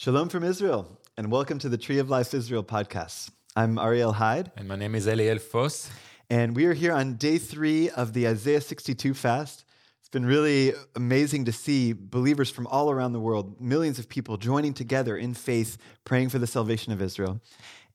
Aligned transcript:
Shalom 0.00 0.28
from 0.28 0.44
Israel, 0.44 0.96
and 1.16 1.28
welcome 1.28 1.58
to 1.58 1.68
the 1.68 1.76
Tree 1.76 1.98
of 1.98 2.08
Life 2.08 2.32
Israel 2.32 2.62
podcast. 2.62 3.30
I'm 3.56 3.80
Ariel 3.80 4.12
Hyde. 4.12 4.52
And 4.56 4.68
my 4.68 4.76
name 4.76 4.94
is 4.94 5.08
Eliel 5.08 5.40
Foss. 5.40 5.90
And 6.30 6.54
we 6.54 6.66
are 6.66 6.72
here 6.72 6.92
on 6.92 7.14
day 7.14 7.36
three 7.36 7.90
of 7.90 8.12
the 8.12 8.28
Isaiah 8.28 8.60
62 8.60 9.12
fast. 9.12 9.64
It's 9.98 10.08
been 10.08 10.24
really 10.24 10.72
amazing 10.94 11.46
to 11.46 11.52
see 11.52 11.94
believers 11.94 12.48
from 12.48 12.68
all 12.68 12.92
around 12.92 13.12
the 13.12 13.18
world, 13.18 13.60
millions 13.60 13.98
of 13.98 14.08
people 14.08 14.36
joining 14.36 14.72
together 14.72 15.16
in 15.16 15.34
faith, 15.34 15.76
praying 16.04 16.28
for 16.28 16.38
the 16.38 16.46
salvation 16.46 16.92
of 16.92 17.02
Israel. 17.02 17.40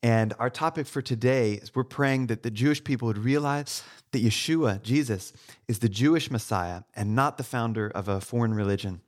And 0.04 0.34
our 0.40 0.50
topic 0.50 0.88
for 0.88 1.02
today 1.02 1.54
is 1.54 1.74
we're 1.74 1.86
praying 1.86 2.28
that 2.28 2.44
the 2.44 2.52
Jewish 2.52 2.84
people 2.84 3.08
would 3.08 3.18
realize 3.18 3.82
that 4.12 4.22
Yeshua, 4.22 4.84
Jesus, 4.84 5.32
is 5.70 5.80
the 5.80 5.88
Jewish 5.88 6.30
Messiah 6.30 6.82
and 6.98 7.16
not 7.16 7.38
the 7.38 7.46
founder 7.46 7.88
of 7.88 8.10
a 8.10 8.20
foreign 8.20 8.54
religion. 8.54 9.00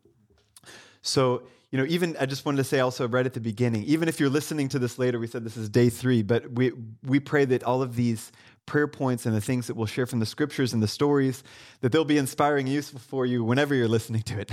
So, 1.02 1.44
you 1.76 1.82
know, 1.82 1.88
even 1.90 2.16
I 2.18 2.26
just 2.26 2.46
wanted 2.46 2.60
to 2.60 2.64
say 2.64 2.80
also 2.80 3.06
right 3.06 3.26
at 3.26 3.34
the 3.34 3.42
beginning, 3.42 3.84
even 3.84 4.08
if 4.08 4.18
you're 4.18 4.30
listening 4.30 4.70
to 4.70 4.80
this 4.80 4.98
later, 4.98 5.20
we 5.20 5.28
said 5.28 5.44
this 5.44 5.58
is 5.58 5.68
day 5.68 5.90
three, 5.90 6.24
but 6.24 6.50
we, 6.50 6.72
we 7.04 7.20
pray 7.20 7.44
that 7.44 7.66
all 7.66 7.82
of 7.82 7.98
these 7.98 8.32
prayer 8.66 8.88
points 8.88 9.26
and 9.26 9.36
the 9.36 9.42
things 9.42 9.68
that 9.68 9.76
we'll 9.76 9.86
share 9.86 10.06
from 10.06 10.22
the 10.22 10.26
scriptures 10.26 10.72
and 10.72 10.82
the 10.82 10.88
stories, 10.88 11.44
that 11.82 11.92
they'll 11.92 12.06
be 12.06 12.18
inspiring 12.18 12.68
and 12.68 12.74
useful 12.74 13.02
for 13.02 13.26
you 13.26 13.44
whenever 13.44 13.76
you're 13.76 13.90
listening 13.90 14.22
to 14.22 14.40
it. 14.40 14.52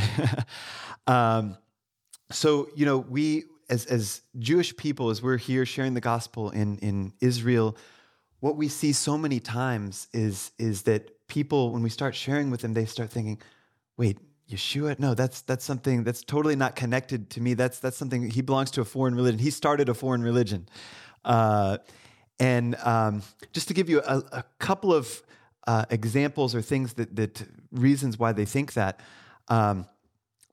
um, 1.06 1.56
so, 2.32 2.68
you 2.74 2.84
know, 2.84 2.98
we, 2.98 3.44
as, 3.70 3.86
as 3.86 4.22
Jewish 4.40 4.76
people, 4.76 5.10
as 5.10 5.22
we're 5.22 5.36
here 5.36 5.64
sharing 5.64 5.94
the 5.94 6.00
gospel 6.00 6.50
in, 6.50 6.76
in 6.78 7.12
Israel, 7.20 7.76
what 8.40 8.56
we 8.56 8.66
see 8.66 8.92
so 8.92 9.16
many 9.16 9.38
times 9.38 10.08
is, 10.12 10.50
is 10.58 10.82
that 10.82 11.28
people, 11.28 11.70
when 11.70 11.84
we 11.84 11.88
start 11.88 12.16
sharing 12.16 12.50
with 12.50 12.62
them, 12.62 12.74
they 12.74 12.84
start 12.84 13.10
thinking, 13.10 13.40
wait, 13.96 14.18
Yeshua? 14.52 14.98
No, 14.98 15.14
that's 15.14 15.40
that's 15.42 15.64
something 15.64 16.04
that's 16.04 16.22
totally 16.22 16.56
not 16.56 16.76
connected 16.76 17.30
to 17.30 17.40
me. 17.40 17.54
That's 17.54 17.78
that's 17.78 17.96
something 17.96 18.30
he 18.30 18.42
belongs 18.42 18.70
to 18.72 18.80
a 18.80 18.84
foreign 18.84 19.14
religion. 19.14 19.38
He 19.38 19.50
started 19.50 19.88
a 19.88 19.94
foreign 19.94 20.22
religion, 20.22 20.68
uh, 21.24 21.78
and 22.38 22.76
um, 22.76 23.22
just 23.52 23.68
to 23.68 23.74
give 23.74 23.88
you 23.88 24.00
a, 24.00 24.18
a 24.32 24.44
couple 24.58 24.92
of 24.92 25.22
uh, 25.66 25.84
examples 25.90 26.54
or 26.54 26.62
things 26.62 26.94
that 26.94 27.16
that 27.16 27.42
reasons 27.72 28.18
why 28.18 28.32
they 28.32 28.44
think 28.44 28.74
that. 28.74 29.00
Um, 29.48 29.86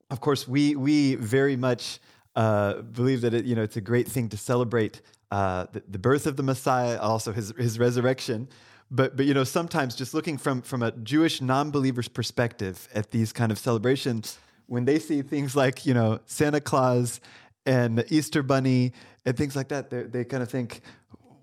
of 0.10 0.22
course, 0.22 0.48
we 0.48 0.76
we 0.76 1.16
very 1.16 1.56
much 1.56 2.00
uh, 2.36 2.82
believe 2.82 3.22
that 3.22 3.34
it, 3.34 3.46
you 3.46 3.56
know 3.56 3.64
it's 3.64 3.78
a 3.78 3.82
great 3.82 4.08
thing 4.08 4.30
to 4.30 4.38
celebrate 4.38 5.02
uh, 5.32 5.68
the, 5.72 5.84
the, 5.88 6.00
birth 6.00 6.26
of 6.26 6.38
the 6.38 6.44
Messiah, 6.44 6.98
also 7.00 7.32
his 7.32 7.54
his 7.58 7.78
resurrection. 7.78 8.48
But 8.92 9.16
but 9.16 9.26
you 9.26 9.34
know 9.34 9.44
sometimes 9.44 9.96
just 9.96 10.14
looking 10.14 10.38
from 10.38 10.62
from 10.62 10.82
a 10.82 10.92
Jewish 10.92 11.42
non-believer's 11.42 12.08
perspective 12.08 12.88
at 12.94 13.12
these 13.12 13.32
kind 13.32 13.52
of 13.52 13.60
celebrations, 13.60 14.40
when 14.66 14.86
they 14.86 15.00
see 15.00 15.22
things 15.22 15.56
like 15.56 15.86
you 15.86 15.94
know 15.94 16.20
Santa 16.26 16.60
Claus 16.60 17.20
and 17.66 17.98
the 17.98 18.14
Easter 18.14 18.42
Bunny 18.42 18.94
and 19.26 19.38
things 19.38 19.56
like 19.56 19.68
that, 19.68 19.90
they 19.90 20.24
kind 20.24 20.42
of 20.42 20.50
think, 20.50 20.82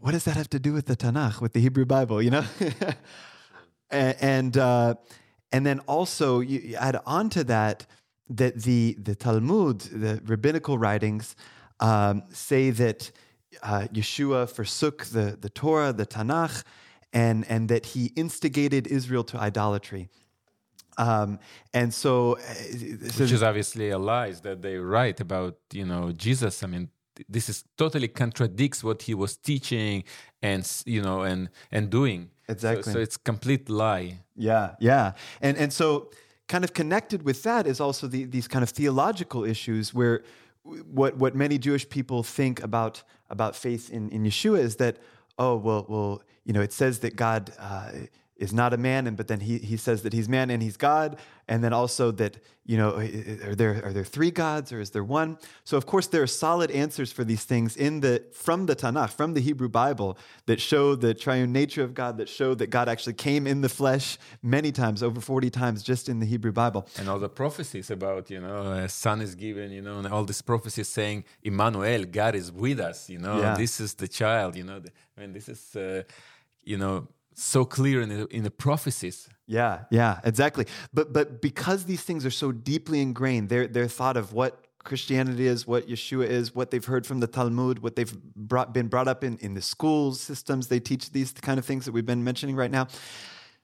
what 0.01 0.13
does 0.13 0.25
that 0.25 0.37
have 0.37 0.51
to 0.51 0.59
do 0.59 0.73
with 0.73 0.87
the 0.87 0.97
Tanakh, 0.97 1.41
with 1.41 1.53
the 1.53 1.61
Hebrew 1.61 1.85
Bible? 1.85 2.21
You 2.21 2.31
know, 2.31 2.45
and 3.91 4.17
and, 4.21 4.57
uh, 4.57 4.95
and 5.53 5.65
then 5.65 5.81
also 5.81 6.41
you 6.41 6.75
add 6.77 7.01
on 7.07 7.31
to 7.31 7.45
that 7.45 7.87
that 8.29 8.63
the 8.63 8.97
the 8.99 9.15
Talmud, 9.15 9.81
the 9.81 10.21
rabbinical 10.25 10.79
writings, 10.79 11.37
um, 11.79 12.25
say 12.31 12.71
that 12.71 13.13
uh, 13.63 13.87
Yeshua 13.93 14.51
forsook 14.51 15.05
the 15.07 15.39
the 15.41 15.51
Torah, 15.51 15.93
the 15.93 16.07
Tanakh 16.07 16.65
and, 17.17 17.47
and 17.49 17.69
that 17.71 17.85
he 17.87 18.13
instigated 18.15 18.87
Israel 18.87 19.25
to 19.25 19.39
idolatry. 19.39 20.11
Um, 20.99 21.39
and 21.73 21.93
so, 21.93 22.37
uh, 22.37 22.39
which 23.19 23.33
is 23.33 23.43
obviously 23.43 23.91
a 23.91 23.99
lie 23.99 24.33
that 24.47 24.61
they 24.61 24.77
write 24.77 25.21
about, 25.21 25.57
you 25.73 25.87
know, 25.87 26.13
Jesus. 26.13 26.63
I 26.63 26.67
mean, 26.67 26.91
this 27.29 27.49
is 27.49 27.65
totally 27.77 28.09
contradicts 28.09 28.85
what 28.85 29.03
he 29.03 29.15
was 29.15 29.37
teaching 29.37 30.05
and 30.43 30.63
you 30.85 31.03
know 31.03 31.23
and 31.23 31.49
and 31.71 31.91
doing. 31.91 32.31
Exactly. 32.49 32.83
So, 32.83 32.93
so 32.93 32.99
it's 32.99 33.17
complete 33.17 33.69
lie. 33.69 34.19
Yeah, 34.35 34.75
yeah, 34.81 35.13
and 35.41 35.57
and 35.57 35.73
so 35.73 36.11
kind 36.49 36.65
of 36.65 36.73
connected 36.73 37.23
with 37.23 37.43
that 37.43 37.67
is 37.67 37.81
also 37.81 38.07
the, 38.07 38.25
these 38.25 38.49
kind 38.49 38.63
of 38.63 38.71
theological 38.71 39.45
issues 39.45 39.93
where 39.93 40.23
what 40.63 41.17
what 41.17 41.35
many 41.35 41.59
Jewish 41.59 41.89
people 41.89 42.23
think 42.23 42.63
about 42.63 43.03
about 43.31 43.57
faith 43.57 43.91
in 43.91 44.11
in 44.11 44.25
Yeshua 44.25 44.59
is 44.59 44.77
that 44.77 44.97
oh 45.39 45.57
well 45.57 45.85
well 45.89 46.23
you 46.47 46.53
know, 46.53 46.63
it 46.63 46.73
says 46.73 47.01
that 47.01 47.17
God 47.17 47.53
uh, 47.59 47.91
is 48.37 48.53
not 48.53 48.73
a 48.73 48.77
man, 48.77 49.07
and 49.07 49.17
but 49.17 49.29
then 49.29 49.41
he, 49.41 49.59
he 49.59 49.77
says 49.77 50.03
that 50.03 50.13
he's 50.13 50.29
man 50.29 50.51
and 50.51 50.63
he's 50.63 50.77
God, 50.77 51.19
and 51.49 51.65
then 51.65 51.73
also 51.73 52.11
that 52.13 52.39
you 52.65 52.77
know, 52.77 52.97
are 53.45 53.55
there 53.55 53.83
are 53.85 53.93
there 53.93 54.05
three 54.05 54.31
gods 54.31 54.73
or 54.73 54.81
is 54.81 54.91
there 54.91 55.05
one? 55.05 55.39
So 55.65 55.77
of 55.77 55.87
course 55.87 56.09
there 56.09 56.23
are 56.23 56.27
solid 56.27 56.71
answers 56.71 57.13
for 57.13 57.25
these 57.25 57.45
things 57.45 57.77
in 57.77 58.01
the 58.01 58.25
from 58.33 58.67
the 58.67 58.77
Tanakh, 58.77 59.11
from 59.11 59.35
the 59.35 59.41
Hebrew 59.41 59.69
Bible, 59.69 60.19
that 60.47 60.61
show 60.61 60.95
the 60.95 61.15
triune 61.15 61.53
nature 61.53 61.83
of 61.83 61.95
God, 61.95 62.19
that 62.19 62.29
show 62.29 62.55
that 62.55 62.69
God 62.69 62.89
actually 62.89 63.15
came 63.15 63.47
in 63.47 63.61
the 63.61 63.69
flesh 63.69 64.19
many 64.43 64.71
times, 64.71 65.03
over 65.03 65.21
forty 65.21 65.51
times, 65.51 65.83
just 65.83 66.09
in 66.09 66.19
the 66.21 66.27
Hebrew 66.27 66.53
Bible. 66.53 66.87
And 66.99 67.09
all 67.09 67.19
the 67.19 67.29
prophecies 67.29 67.91
about 67.91 68.31
you 68.31 68.41
know, 68.41 68.73
a 68.73 68.89
son 68.89 69.21
is 69.23 69.35
given, 69.35 69.73
you 69.73 69.83
know, 69.83 69.99
and 69.99 70.07
all 70.09 70.25
these 70.25 70.43
prophecies 70.43 70.89
saying 70.89 71.25
Emmanuel, 71.43 72.05
God 72.05 72.35
is 72.35 72.53
with 72.53 72.81
us, 72.81 73.09
you 73.09 73.19
know, 73.19 73.41
yeah. 73.41 73.57
this 73.57 73.81
is 73.81 73.95
the 73.95 74.09
child, 74.09 74.57
you 74.57 74.65
know. 74.65 74.83
I 75.17 75.21
mean, 75.21 75.33
this 75.33 75.49
is. 75.49 75.75
Uh, 75.75 76.03
you 76.67 76.77
know, 76.77 77.09
so 77.35 77.65
clear 77.65 78.01
in 78.03 78.09
the, 78.09 78.27
in 78.27 78.43
the 78.43 78.51
prophecies. 78.51 79.29
Yeah, 79.47 79.85
yeah, 79.91 80.21
exactly. 80.25 80.67
But 80.93 81.13
but 81.13 81.41
because 81.41 81.85
these 81.85 82.03
things 82.03 82.27
are 82.27 82.31
so 82.31 82.51
deeply 82.51 83.01
ingrained, 83.01 83.49
they're 83.49 83.69
they're 83.69 83.89
thought 83.89 84.17
of 84.17 84.33
what 84.33 84.67
Christianity 84.83 85.47
is, 85.47 85.67
what 85.67 85.89
Yeshua 85.89 86.27
is, 86.27 86.55
what 86.55 86.71
they've 86.71 86.85
heard 86.85 87.07
from 87.07 87.21
the 87.21 87.27
Talmud, 87.27 87.81
what 87.81 87.95
they've 87.97 88.13
brought, 88.35 88.75
been 88.75 88.89
brought 88.89 89.07
up 89.07 89.23
in 89.23 89.39
in 89.39 89.55
the 89.55 89.63
schools 89.63 90.21
systems. 90.21 90.67
They 90.67 90.81
teach 90.81 91.13
these 91.13 91.33
kind 91.33 91.59
of 91.59 91.65
things 91.65 91.85
that 91.85 91.93
we've 91.93 92.07
been 92.07 92.25
mentioning 92.25 92.57
right 92.57 92.71
now. 92.71 92.89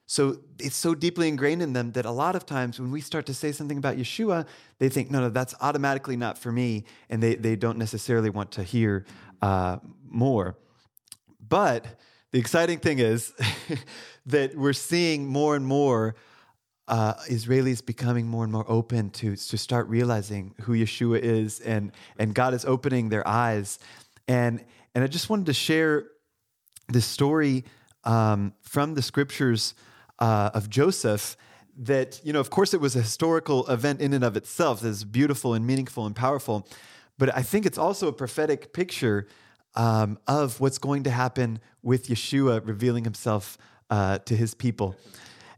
So 0.05 0.37
it's 0.59 0.75
so 0.75 0.93
deeply 0.93 1.27
ingrained 1.27 1.61
in 1.61 1.73
them 1.73 1.93
that 1.93 2.05
a 2.05 2.11
lot 2.11 2.35
of 2.35 2.45
times 2.45 2.79
when 2.79 2.91
we 2.91 3.01
start 3.01 3.25
to 3.27 3.33
say 3.33 3.51
something 3.51 3.77
about 3.77 3.97
Yeshua, 3.97 4.45
they 4.77 4.89
think, 4.89 5.09
no, 5.09 5.21
no, 5.21 5.29
that's 5.29 5.55
automatically 5.61 6.17
not 6.17 6.37
for 6.37 6.51
me, 6.51 6.85
and 7.09 7.23
they 7.23 7.35
they 7.35 7.55
don't 7.55 7.77
necessarily 7.77 8.29
want 8.29 8.51
to 8.51 8.63
hear 8.63 9.05
uh, 9.41 9.77
more. 10.07 10.57
But 11.49 11.85
the 12.33 12.39
exciting 12.39 12.79
thing 12.79 12.97
is 12.97 13.31
that 14.25 14.57
we're 14.57 14.73
seeing 14.73 15.27
more 15.27 15.55
and 15.55 15.65
more 15.65 16.15
uh, 16.87 17.13
Israelis 17.29 17.85
becoming 17.85 18.27
more 18.27 18.43
and 18.43 18.51
more 18.51 18.65
open 18.67 19.11
to, 19.11 19.35
to 19.35 19.57
start 19.57 19.87
realizing 19.87 20.55
who 20.61 20.73
Yeshua 20.73 21.19
is, 21.19 21.59
and, 21.59 21.91
and 22.17 22.33
God 22.33 22.55
is 22.55 22.65
opening 22.65 23.09
their 23.09 23.25
eyes. 23.27 23.77
And, 24.27 24.65
and 24.95 25.03
I 25.03 25.07
just 25.07 25.29
wanted 25.29 25.45
to 25.45 25.53
share 25.53 26.07
this 26.89 27.05
story 27.05 27.65
um, 28.03 28.53
from 28.63 28.95
the 28.95 29.03
scriptures 29.03 29.75
uh, 30.17 30.49
of 30.55 30.71
Joseph 30.71 31.37
that, 31.77 32.19
you 32.23 32.33
know, 32.33 32.39
of 32.39 32.49
course, 32.49 32.73
it 32.73 32.81
was 32.81 32.95
a 32.95 33.01
historical 33.01 33.67
event 33.67 34.01
in 34.01 34.11
and 34.11 34.23
of 34.23 34.35
itself 34.35 34.81
that's 34.81 35.03
beautiful 35.03 35.53
and 35.53 35.67
meaningful 35.67 36.07
and 36.07 36.15
powerful. 36.15 36.67
But 37.19 37.35
I 37.37 37.43
think 37.43 37.67
it's 37.67 37.77
also 37.77 38.07
a 38.07 38.13
prophetic 38.13 38.73
picture 38.73 39.27
um, 39.75 40.17
of 40.27 40.59
what's 40.59 40.77
going 40.77 41.03
to 41.03 41.11
happen 41.11 41.59
with 41.81 42.07
Yeshua 42.07 42.65
revealing 42.65 43.03
himself 43.03 43.57
uh, 43.89 44.19
to 44.19 44.35
his 44.35 44.53
people. 44.53 44.95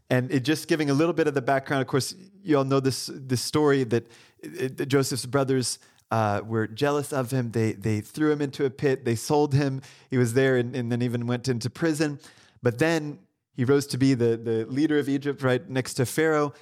And 0.10 0.32
it, 0.32 0.42
just 0.42 0.68
giving 0.68 0.90
a 0.90 0.94
little 0.94 1.14
bit 1.14 1.28
of 1.28 1.34
the 1.34 1.42
background, 1.42 1.82
of 1.82 1.88
course, 1.88 2.16
you 2.44 2.58
all 2.58 2.64
know 2.64 2.80
this, 2.80 3.10
this 3.14 3.42
story 3.42 3.84
that, 3.86 4.08
it, 4.40 4.88
Joseph's 4.88 5.26
brothers 5.26 5.80
uh, 6.12 6.42
were 6.46 6.68
jealous 6.68 7.12
of 7.12 7.32
him. 7.32 7.52
They, 7.52 7.74
they 7.74 8.02
threw 8.02 8.32
him 8.32 8.42
into 8.42 8.66
a 8.66 8.70
pit, 8.70 9.06
they 9.06 9.16
sold 9.16 9.54
him. 9.54 9.82
He 10.10 10.18
was 10.18 10.34
there 10.34 10.58
and, 10.58 10.76
and 10.76 10.92
then 10.92 11.02
even 11.02 11.26
went 11.26 11.48
into 11.48 11.70
prison. 11.70 12.20
But 12.62 12.78
then 12.78 13.20
he 13.56 13.66
rose 13.66 13.88
to 13.88 13.98
be 13.98 14.14
the, 14.14 14.38
the 14.38 14.66
leader 14.66 15.00
of 15.00 15.10
Egypt 15.10 15.42
right 15.42 15.68
next 15.70 15.96
to 15.96 16.06
Pharaoh 16.06 16.54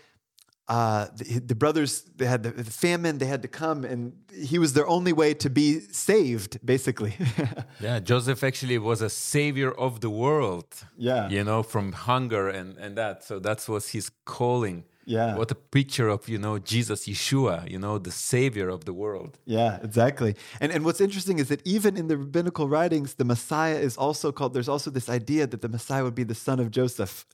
uh, 0.69 1.07
the, 1.15 1.39
the, 1.39 1.55
brothers 1.55 2.03
they 2.15 2.25
had 2.25 2.43
the, 2.43 2.51
the, 2.51 2.63
famine 2.63 3.17
they 3.17 3.25
had 3.25 3.41
to 3.41 3.49
come 3.49 3.83
and 3.83 4.13
he 4.33 4.57
was 4.57 4.71
their 4.73 4.87
only 4.87 5.11
way 5.11 5.33
to 5.33 5.49
be 5.49 5.81
saved 5.91 6.57
basically. 6.65 7.15
Yeah 7.79 7.99
joseph 7.99 8.43
actually 8.43 8.77
was 8.77 9.01
a 9.01 9.09
savior 9.09 9.71
of 9.71 9.99
the 9.99 10.09
world 10.09 10.67
yeah. 10.97 11.27
you 11.29 11.43
know 11.43 11.63
from 11.63 11.91
hunger 11.91 12.47
and 12.47 12.77
and 12.77 12.95
that. 12.97 13.23
So 13.23 13.39
that 13.39 13.67
was 13.67 13.89
his 13.89 14.09
calling 14.25 14.85
yeah. 15.05 15.35
What 15.35 15.51
a 15.51 15.55
picture 15.55 16.07
of, 16.07 16.29
you 16.29 16.37
know, 16.37 16.59
Jesus, 16.59 17.07
Yeshua, 17.07 17.69
you 17.69 17.77
know, 17.77 17.97
the 17.97 18.11
savior 18.11 18.69
of 18.69 18.85
the 18.85 18.93
world. 18.93 19.37
Yeah, 19.45 19.79
exactly. 19.83 20.35
And 20.61 20.71
and 20.71 20.85
what's 20.85 21.01
interesting 21.01 21.39
is 21.39 21.49
that 21.49 21.61
even 21.65 21.97
in 21.97 22.07
the 22.07 22.17
rabbinical 22.17 22.69
writings, 22.69 23.15
the 23.15 23.25
Messiah 23.25 23.75
is 23.75 23.97
also 23.97 24.31
called, 24.31 24.53
there's 24.53 24.69
also 24.69 24.89
this 24.89 25.09
idea 25.09 25.45
that 25.47 25.61
the 25.61 25.69
Messiah 25.69 26.03
would 26.03 26.15
be 26.15 26.23
the 26.23 26.35
son 26.35 26.59
of 26.59 26.71
Joseph. 26.71 27.25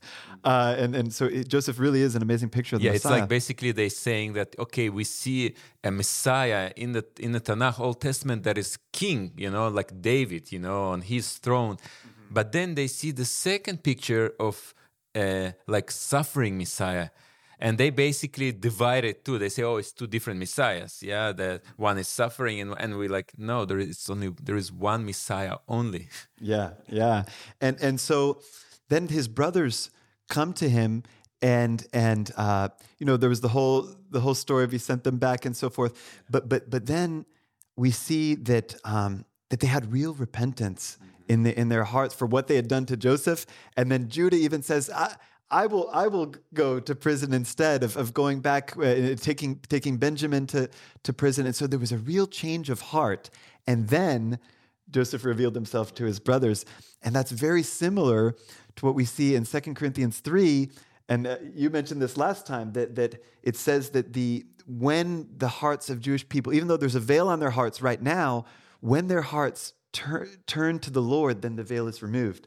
Uh, 0.43 0.75
and, 0.77 0.95
and 0.95 1.13
so 1.13 1.25
it, 1.25 1.47
Joseph 1.47 1.79
really 1.79 2.01
is 2.01 2.15
an 2.15 2.21
amazing 2.21 2.49
picture 2.49 2.75
of 2.75 2.81
the 2.81 2.87
yeah, 2.87 2.93
Messiah. 2.93 3.13
it's 3.13 3.21
like 3.21 3.29
basically 3.29 3.71
they're 3.71 3.89
saying 3.89 4.33
that, 4.33 4.55
okay, 4.57 4.89
we 4.89 5.03
see 5.03 5.55
a 5.83 5.91
Messiah 5.91 6.71
in 6.75 6.93
the 6.93 7.05
in 7.19 7.31
the 7.33 7.41
Tanakh 7.41 7.79
Old 7.79 8.01
Testament 8.01 8.43
that 8.43 8.57
is 8.57 8.77
king, 8.91 9.31
you 9.37 9.49
know, 9.49 9.67
like 9.67 10.01
David, 10.01 10.51
you 10.51 10.59
know, 10.59 10.85
on 10.85 11.01
his 11.01 11.37
throne. 11.37 11.75
Mm-hmm. 11.75 12.33
But 12.33 12.51
then 12.51 12.75
they 12.75 12.87
see 12.87 13.11
the 13.11 13.25
second 13.25 13.83
picture 13.83 14.33
of 14.39 14.73
uh, 15.15 15.51
like 15.67 15.91
suffering 15.91 16.57
Messiah 16.57 17.09
and 17.59 17.77
they 17.77 17.89
basically 17.89 18.51
divide 18.51 19.03
it 19.03 19.25
too. 19.25 19.37
They 19.37 19.49
say, 19.49 19.63
"Oh, 19.63 19.75
it's 19.75 19.91
two 19.91 20.07
different 20.07 20.39
messiahs." 20.39 21.03
Yeah, 21.03 21.33
that 21.33 21.61
one 21.75 21.97
is 21.97 22.07
suffering, 22.07 22.61
and 22.61 22.73
and 22.79 22.97
we 22.97 23.07
like, 23.07 23.33
no, 23.37 23.65
there 23.65 23.79
is 23.79 24.09
only 24.09 24.29
there 24.41 24.55
is 24.55 24.71
one 24.71 25.05
Messiah 25.05 25.57
only. 25.67 26.07
Yeah, 26.41 26.75
yeah, 26.87 27.23
and 27.59 27.77
and 27.81 27.99
so 27.99 28.41
then 28.87 29.09
his 29.09 29.27
brothers 29.27 29.91
come 30.29 30.53
to 30.53 30.69
him, 30.69 31.03
and 31.41 31.85
and 31.91 32.31
uh, 32.37 32.69
you 32.97 33.05
know 33.05 33.17
there 33.17 33.29
was 33.29 33.41
the 33.41 33.49
whole 33.49 33.93
the 34.09 34.21
whole 34.21 34.35
story 34.35 34.63
of 34.63 34.71
he 34.71 34.77
sent 34.77 35.03
them 35.03 35.17
back 35.17 35.45
and 35.45 35.55
so 35.55 35.69
forth. 35.69 35.93
But 36.29 36.47
but 36.47 36.69
but 36.69 36.85
then 36.85 37.25
we 37.75 37.91
see 37.91 38.35
that 38.35 38.75
um, 38.85 39.25
that 39.49 39.59
they 39.59 39.67
had 39.67 39.91
real 39.91 40.13
repentance 40.13 40.97
in 41.27 41.43
the 41.43 41.59
in 41.59 41.67
their 41.67 41.83
hearts 41.83 42.15
for 42.15 42.25
what 42.25 42.47
they 42.47 42.55
had 42.55 42.69
done 42.69 42.85
to 42.85 42.95
Joseph, 42.95 43.45
and 43.75 43.91
then 43.91 44.07
Judah 44.07 44.37
even 44.37 44.63
says. 44.63 44.89
I, 44.89 45.15
I 45.51 45.65
will, 45.65 45.89
I 45.91 46.07
will 46.07 46.35
go 46.53 46.79
to 46.79 46.95
prison 46.95 47.33
instead 47.33 47.83
of, 47.83 47.97
of 47.97 48.13
going 48.13 48.39
back, 48.39 48.77
uh, 48.77 49.15
taking, 49.15 49.59
taking 49.67 49.97
Benjamin 49.97 50.45
to, 50.47 50.69
to 51.03 51.13
prison. 51.13 51.45
And 51.45 51.55
so 51.55 51.65
there 51.65 51.79
was 51.79 51.91
a 51.91 51.97
real 51.97 52.27
change 52.27 52.69
of 52.69 52.81
heart. 52.81 53.29
And 53.65 53.87
then 53.87 54.39
Joseph 54.91 55.25
revealed 55.25 55.55
himself 55.55 55.93
to 55.95 56.05
his 56.05 56.19
brothers. 56.19 56.65
And 57.01 57.15
that's 57.15 57.31
very 57.31 57.63
similar 57.63 58.35
to 58.75 58.85
what 58.85 58.93
we 58.93 59.05
see 59.05 59.35
in 59.35 59.45
2 59.45 59.59
Corinthians 59.73 60.19
3. 60.19 60.69
And 61.07 61.25
uh, 61.25 61.37
you 61.55 61.71
mentioned 61.71 62.01
this 62.01 62.17
last 62.17 62.45
time 62.45 62.73
that, 62.73 62.95
that 62.95 63.23
it 63.41 63.55
says 63.55 63.89
that 63.91 64.13
the, 64.13 64.45
when 64.67 65.27
the 65.35 65.47
hearts 65.47 65.89
of 65.89 65.99
Jewish 65.99 66.27
people, 66.29 66.53
even 66.53 66.67
though 66.67 66.77
there's 66.77 66.95
a 66.95 66.99
veil 66.99 67.27
on 67.27 67.39
their 67.39 67.49
hearts 67.49 67.81
right 67.81 68.01
now, 68.01 68.45
when 68.81 69.07
their 69.07 69.23
hearts 69.23 69.73
turn, 69.93 70.29
turn 70.45 70.77
to 70.79 70.91
the 70.91 71.01
Lord, 71.01 71.41
then 71.41 71.55
the 71.55 71.63
veil 71.63 71.87
is 71.87 72.03
removed. 72.03 72.45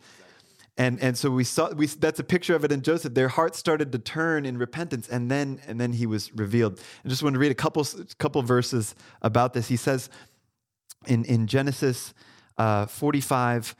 And, 0.78 1.00
and 1.02 1.18
so 1.18 1.30
we 1.30 1.44
saw 1.44 1.70
we, 1.72 1.86
that's 1.86 2.18
a 2.18 2.24
picture 2.24 2.54
of 2.56 2.64
it 2.64 2.72
in 2.72 2.80
Joseph. 2.82 3.12
Their 3.14 3.28
hearts 3.28 3.58
started 3.58 3.92
to 3.92 3.98
turn 3.98 4.46
in 4.46 4.56
repentance, 4.56 5.06
and 5.08 5.30
then 5.30 5.60
and 5.66 5.78
then 5.78 5.92
he 5.92 6.06
was 6.06 6.32
revealed. 6.34 6.80
I 7.04 7.08
just 7.08 7.22
want 7.22 7.34
to 7.34 7.38
read 7.38 7.52
a 7.52 7.54
couple 7.54 7.86
couple 8.18 8.40
verses 8.42 8.94
about 9.20 9.52
this. 9.52 9.68
He 9.68 9.76
says 9.76 10.08
in 11.06 11.26
in 11.26 11.46
Genesis 11.46 12.14
uh, 12.56 12.86
45 12.86 13.74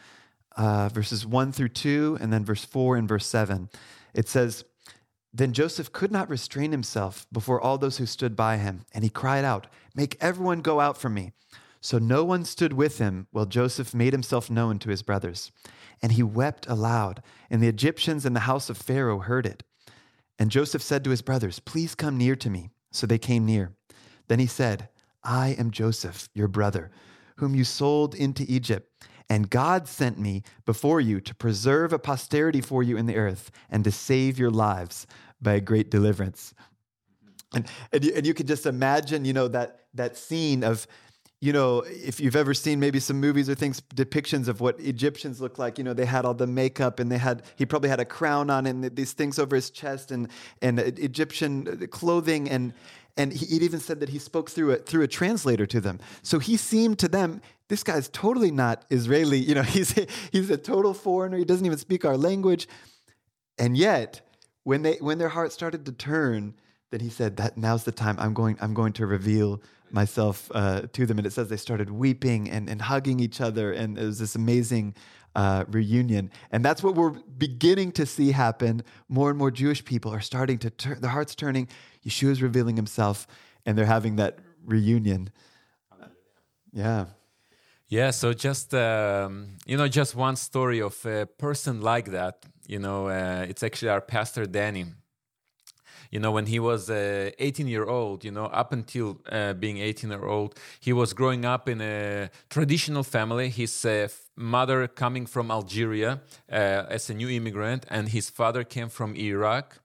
uh, 0.57 0.89
verses 0.91 1.27
1 1.27 1.53
through 1.53 1.69
2, 1.69 2.19
and 2.21 2.33
then 2.33 2.45
verse 2.45 2.65
4 2.65 2.97
and 2.97 3.09
verse 3.09 3.27
7. 3.27 3.71
It 4.15 4.29
says, 4.29 4.65
Then 5.33 5.53
Joseph 5.53 5.93
could 5.93 6.13
not 6.13 6.29
restrain 6.29 6.73
himself 6.73 7.27
before 7.33 7.61
all 7.61 7.79
those 7.79 7.99
who 7.99 8.07
stood 8.07 8.37
by 8.37 8.59
him, 8.59 8.85
and 8.93 9.05
he 9.05 9.11
cried 9.11 9.45
out, 9.45 9.67
Make 9.95 10.17
everyone 10.21 10.61
go 10.61 10.81
out 10.81 10.99
from 10.99 11.15
me. 11.15 11.33
So 11.81 11.99
no 11.99 12.23
one 12.23 12.45
stood 12.45 12.75
with 12.75 12.99
him 12.99 13.27
while 13.33 13.47
Joseph 13.47 13.93
made 13.93 14.13
himself 14.13 14.49
known 14.49 14.79
to 14.81 14.91
his 14.91 15.03
brothers. 15.03 15.51
And 16.03 16.13
he 16.13 16.23
wept 16.23 16.67
aloud, 16.69 17.23
and 17.49 17.63
the 17.63 17.69
Egyptians 17.69 18.27
in 18.27 18.33
the 18.33 18.41
house 18.41 18.69
of 18.69 18.77
Pharaoh 18.77 19.21
heard 19.21 19.47
it. 19.47 19.63
And 20.39 20.51
Joseph 20.51 20.83
said 20.83 21.05
to 21.05 21.11
his 21.11 21.23
brothers, 21.23 21.61
Please 21.61 21.95
come 21.95 22.19
near 22.19 22.35
to 22.37 22.51
me. 22.51 22.71
So 22.91 23.07
they 23.07 23.19
came 23.19 23.47
near. 23.47 23.73
Then 24.29 24.39
he 24.39 24.47
said, 24.47 24.89
I 25.23 25.51
am 25.51 25.71
Joseph, 25.71 26.29
your 26.35 26.49
brother, 26.49 26.91
whom 27.37 27.55
you 27.55 27.65
sold 27.65 28.15
into 28.15 28.45
Egypt. 28.49 28.89
And 29.29 29.49
God 29.49 29.89
sent 29.89 30.19
me 30.19 30.43
before 30.67 31.01
you 31.01 31.21
to 31.21 31.35
preserve 31.35 31.93
a 31.93 31.99
posterity 31.99 32.61
for 32.61 32.83
you 32.83 32.97
in 32.97 33.07
the 33.07 33.17
earth 33.17 33.51
and 33.71 33.85
to 33.85 33.91
save 33.91 34.39
your 34.39 34.51
lives 34.51 35.07
by 35.41 35.55
a 35.55 35.61
great 35.61 35.91
deliverance. 35.91 36.55
And, 37.55 37.67
and, 37.93 38.05
you, 38.05 38.13
and 38.15 38.27
you 38.27 38.35
can 38.35 38.47
just 38.47 38.67
imagine, 38.67 39.25
you 39.25 39.33
know, 39.33 39.49
that, 39.49 39.81
that 39.95 40.17
scene 40.17 40.65
of, 40.65 40.87
you 41.43 41.53
know, 41.53 41.81
if 41.81 42.21
you've 42.21 42.37
ever 42.37 42.55
seen 42.55 42.79
maybe 42.79 43.01
some 43.01 43.19
movies 43.19 43.51
or 43.51 43.57
things, 43.57 43.83
depictions 43.97 44.47
of 44.47 44.61
what 44.61 44.79
Egyptians 44.79 45.41
look 45.41 45.59
like, 45.59 45.77
you 45.77 45.83
know, 45.83 45.93
they 45.93 46.07
had 46.07 46.25
all 46.25 46.35
the 46.35 46.47
makeup 46.47 47.01
and 47.01 47.11
they 47.11 47.19
had, 47.19 47.43
he 47.57 47.67
probably 47.67 47.89
had 47.89 47.99
a 47.99 48.05
crown 48.05 48.49
on 48.49 48.65
and 48.65 48.85
these 48.95 49.13
things 49.13 49.41
over 49.41 49.57
his 49.57 49.69
chest 49.69 50.13
and, 50.13 50.29
and 50.63 50.79
Egyptian 50.79 51.67
uh, 51.67 51.87
clothing. 51.89 52.49
And, 52.49 52.73
and 53.17 53.33
he, 53.33 53.57
even 53.57 53.81
said 53.81 53.99
that 53.99 54.11
he 54.11 54.21
spoke 54.21 54.51
through 54.51 54.71
a, 54.71 54.77
through 54.77 55.03
a 55.03 55.09
translator 55.09 55.67
to 55.67 55.81
them. 55.81 55.99
So 56.23 56.39
he 56.39 56.57
seemed 56.57 57.01
to 57.01 57.09
them, 57.09 57.43
this 57.67 57.83
guy's 57.83 58.09
totally 58.11 58.53
not 58.53 58.85
Israeli. 58.91 59.39
You 59.39 59.57
know, 59.57 59.63
he's 59.65 59.95
he's 60.31 60.49
a 60.49 60.57
total 60.57 60.95
foreigner. 60.95 61.39
He 61.39 61.45
doesn't 61.45 61.67
even 61.67 61.79
speak 61.79 62.05
our 62.05 62.17
language. 62.17 62.69
And 63.59 63.77
yet, 63.77 64.21
when 64.63 64.83
they 64.83 64.95
when 65.01 65.19
their 65.19 65.31
heart 65.31 65.53
started 65.53 65.87
to 65.87 65.93
turn, 65.93 66.55
then 66.93 67.01
he 67.01 67.09
said 67.09 67.37
that 67.39 67.57
now's 67.57 67.85
the 67.85 67.91
time. 67.91 68.17
I'm 68.19 68.35
going 68.35 68.57
I'm 68.61 68.75
going 68.75 68.93
to 68.95 69.07
reveal 69.07 69.61
myself 69.91 70.51
uh, 70.55 70.83
to 70.93 71.07
them. 71.07 71.19
And 71.19 71.27
it 71.27 71.33
says 71.33 71.49
they 71.49 71.57
started 71.57 71.91
weeping 71.91 72.49
and, 72.51 72.69
and 72.69 72.81
hugging 72.81 73.19
each 73.19 73.41
other, 73.41 73.73
and 73.73 73.99
it 73.99 74.05
was 74.05 74.19
this 74.19 74.35
amazing 74.35 74.95
uh, 75.35 75.65
reunion. 75.69 76.31
And 76.51 76.65
that's 76.65 76.83
what 76.83 76.95
we're 76.95 77.11
beginning 77.11 77.93
to 77.93 78.07
see 78.07 78.33
happen. 78.33 78.83
More 79.09 79.31
and 79.31 79.39
more 79.39 79.51
Jewish 79.51 79.85
people 79.85 80.13
are 80.13 80.21
starting 80.21 80.59
to 80.59 80.71
turn 80.71 81.01
their 81.01 81.11
hearts 81.11 81.35
turning. 81.35 81.67
Yeshua's 82.07 82.43
revealing 82.43 82.77
himself, 82.77 83.27
and 83.65 83.77
they're 83.77 83.87
having 83.87 84.17
that 84.17 84.39
reunion. 84.65 85.31
Yeah. 86.73 87.07
Yeah, 87.89 88.11
so 88.11 88.33
just 88.33 88.73
um, 88.75 89.59
you 89.67 89.77
know, 89.77 89.89
just 89.89 90.15
one 90.15 90.37
story 90.37 90.81
of 90.81 91.05
a 91.05 91.27
person 91.27 91.81
like 91.81 92.13
that. 92.13 92.47
You 92.67 92.79
know, 92.79 93.09
uh, 93.09 93.45
it's 93.49 93.63
actually 93.63 93.91
our 93.91 94.01
pastor 94.01 94.47
Dani. 94.47 94.95
You 96.13 96.21
know, 96.21 96.31
when 96.31 96.45
he 96.45 96.61
was 96.61 96.91
uh, 96.91 97.31
18 97.39 97.67
year 97.67 97.87
old, 97.87 98.23
you 98.23 98.31
know, 98.31 98.45
up 98.45 98.73
until 98.73 99.19
uh, 99.31 99.55
being 99.55 99.79
18 99.79 100.11
year 100.11 100.27
old, 100.27 100.59
he 100.79 100.93
was 100.93 101.15
growing 101.15 101.47
up 101.47 101.71
in 101.71 101.81
a 101.81 102.29
traditional 102.51 103.03
family. 103.03 103.49
His 103.49 103.85
uh, 103.87 104.09
mother 104.37 104.87
coming 104.87 105.25
from 105.25 105.51
Algeria 105.51 106.21
uh, 106.51 106.55
as 106.55 107.09
a 107.09 107.15
new 107.15 107.31
immigrant, 107.31 107.87
and 107.89 108.11
his 108.11 108.29
father 108.29 108.63
came 108.63 108.91
from 108.91 109.17
Iraq, 109.17 109.79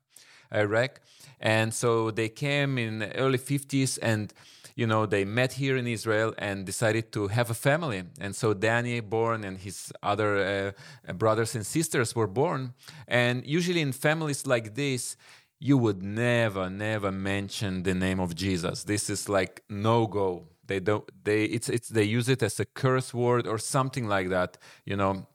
Iraq, 0.54 1.00
and 1.40 1.74
so 1.74 2.12
they 2.12 2.28
came 2.28 2.78
in 2.78 3.00
the 3.00 3.16
early 3.16 3.38
50s 3.38 3.98
and 4.02 4.34
you 4.76 4.86
know, 4.86 5.08
they 5.08 5.26
met 5.26 5.54
here 5.54 5.76
in 5.76 5.88
Israel 5.88 6.36
and 6.38 6.64
decided 6.64 7.12
to 7.12 7.30
have 7.30 7.50
a 7.50 7.56
family. 7.56 8.04
And 8.22 8.36
so 8.36 8.54
Dani 8.54 9.02
born 9.02 9.44
and 9.44 9.58
his 9.58 9.92
other 10.04 10.76
uh, 11.08 11.14
brothers 11.14 11.56
and 11.56 11.66
sisters 11.66 12.16
were 12.16 12.28
born. 12.28 12.76
And 13.08 13.44
usually 13.44 13.82
in 13.82 13.92
families 13.92 14.46
like 14.46 14.76
this, 14.76 15.18
you 15.60 15.78
would 15.78 16.04
never, 16.04 16.70
never 16.70 17.12
mention 17.12 17.84
the 17.84 17.94
name 17.94 18.20
of 18.20 18.36
Jesus. 18.36 18.84
This 18.84 19.10
is 19.10 19.28
like 19.28 19.64
no 19.70 20.08
go. 20.08 20.48
They 20.66 20.80
don't. 20.80 21.10
They 21.24 21.46
it's 21.46 21.70
it's 21.70 21.90
they 21.90 22.04
use 22.04 22.30
it 22.30 22.44
as 22.44 22.60
a 22.60 22.66
curse 22.66 23.14
word 23.14 23.48
or 23.48 23.58
something 23.58 24.08
like 24.08 24.30
that. 24.30 24.58
You 24.86 24.98
know. 24.98 25.28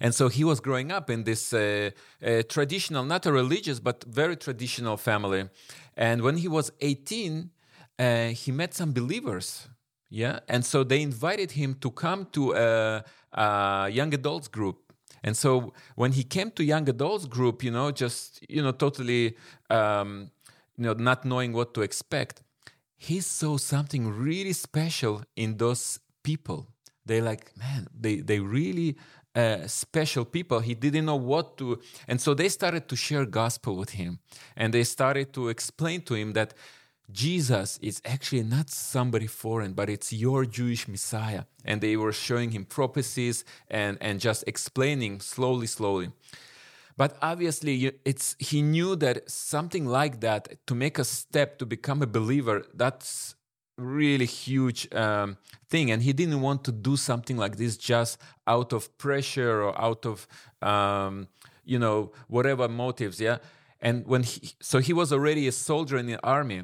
And 0.00 0.14
so 0.14 0.28
he 0.28 0.44
was 0.44 0.60
growing 0.60 0.90
up 0.90 1.10
in 1.10 1.24
this 1.24 1.52
uh, 1.52 1.90
uh, 2.24 2.42
traditional, 2.48 3.04
not 3.04 3.26
a 3.26 3.32
religious, 3.32 3.80
but 3.80 4.02
very 4.04 4.34
traditional 4.36 4.96
family. 4.96 5.50
And 5.94 6.22
when 6.22 6.38
he 6.38 6.48
was 6.48 6.72
18, 6.80 7.50
uh, 7.98 8.28
he 8.28 8.50
met 8.50 8.74
some 8.74 8.92
believers 8.92 9.68
yeah 10.10 10.38
and 10.48 10.64
so 10.64 10.84
they 10.84 11.02
invited 11.02 11.52
him 11.52 11.74
to 11.74 11.90
come 11.90 12.26
to 12.32 12.52
a, 12.54 13.04
a, 13.32 13.88
young 13.90 14.12
adults 14.14 14.48
group 14.48 14.92
and 15.24 15.36
so 15.36 15.72
when 15.96 16.12
he 16.12 16.22
came 16.22 16.50
to 16.52 16.62
young 16.62 16.88
adults 16.88 17.26
group 17.26 17.64
you 17.64 17.72
know 17.72 17.90
just 17.90 18.44
you 18.48 18.62
know 18.62 18.72
totally 18.72 19.36
um, 19.70 20.30
you 20.76 20.84
know 20.84 20.92
not 20.92 21.24
knowing 21.24 21.52
what 21.52 21.74
to 21.74 21.82
expect 21.82 22.44
he 23.04 23.20
saw 23.20 23.56
something 23.58 24.08
really 24.08 24.54
special 24.54 25.22
in 25.36 25.58
those 25.58 26.00
people. 26.22 26.68
They 27.04 27.20
like 27.20 27.52
man 27.56 27.86
they 27.94 28.16
they 28.20 28.40
really 28.40 28.96
uh, 29.34 29.66
special 29.66 30.24
people. 30.24 30.60
He 30.60 30.74
didn't 30.74 31.04
know 31.04 31.16
what 31.16 31.58
to 31.58 31.80
and 32.08 32.20
so 32.20 32.32
they 32.34 32.48
started 32.48 32.88
to 32.88 32.96
share 32.96 33.26
gospel 33.26 33.76
with 33.76 33.90
him. 33.90 34.20
And 34.56 34.72
they 34.72 34.84
started 34.84 35.32
to 35.34 35.48
explain 35.48 36.00
to 36.02 36.14
him 36.14 36.32
that 36.32 36.54
Jesus 37.10 37.78
is 37.82 38.00
actually 38.04 38.42
not 38.42 38.70
somebody 38.70 39.26
foreign, 39.26 39.72
but 39.74 39.90
it's 39.90 40.12
your 40.12 40.44
Jewish 40.46 40.88
Messiah. 40.88 41.44
And 41.64 41.80
they 41.80 41.96
were 41.96 42.12
showing 42.12 42.52
him 42.52 42.64
prophecies 42.64 43.44
and, 43.68 43.98
and 44.00 44.20
just 44.20 44.44
explaining 44.46 45.20
slowly, 45.20 45.66
slowly. 45.66 46.10
But 46.96 47.16
obviously, 47.20 47.92
it's, 48.04 48.36
he 48.38 48.62
knew 48.62 48.96
that 48.96 49.28
something 49.28 49.84
like 49.84 50.20
that, 50.20 50.66
to 50.66 50.74
make 50.74 50.98
a 50.98 51.04
step 51.04 51.58
to 51.58 51.66
become 51.66 52.02
a 52.02 52.06
believer, 52.06 52.64
that's 52.72 53.34
really 53.76 54.26
huge 54.26 54.92
um, 54.94 55.36
thing. 55.68 55.90
And 55.90 56.02
he 56.02 56.12
didn't 56.12 56.40
want 56.40 56.64
to 56.64 56.72
do 56.72 56.96
something 56.96 57.36
like 57.36 57.56
this 57.56 57.76
just 57.76 58.18
out 58.46 58.72
of 58.72 58.96
pressure 58.96 59.62
or 59.62 59.80
out 59.80 60.06
of, 60.06 60.26
um, 60.62 61.28
you 61.64 61.78
know, 61.78 62.12
whatever 62.28 62.68
motives, 62.68 63.20
yeah? 63.20 63.38
And 63.80 64.06
when 64.06 64.22
he, 64.22 64.52
so 64.60 64.78
he 64.78 64.92
was 64.92 65.12
already 65.12 65.48
a 65.48 65.52
soldier 65.52 65.98
in 65.98 66.06
the 66.06 66.24
army 66.24 66.62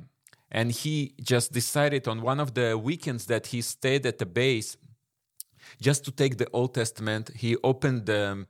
and 0.50 0.73
he 0.73 1.14
just 1.23 1.52
decided 1.52 2.09
on 2.09 2.23
one 2.23 2.40
of 2.40 2.54
the 2.54 2.76
weekends 2.76 3.26
that 3.26 3.49
he 3.49 3.61
stayed 3.61 4.04
at 4.07 4.19
the 4.19 4.26
base 4.26 4.76
just 5.80 6.04
to 6.04 6.11
take 6.11 6.38
the 6.38 6.49
Old 6.52 6.75
Testament. 6.75 7.30
He 7.37 7.57
opened 7.62 8.07
the 8.07 8.47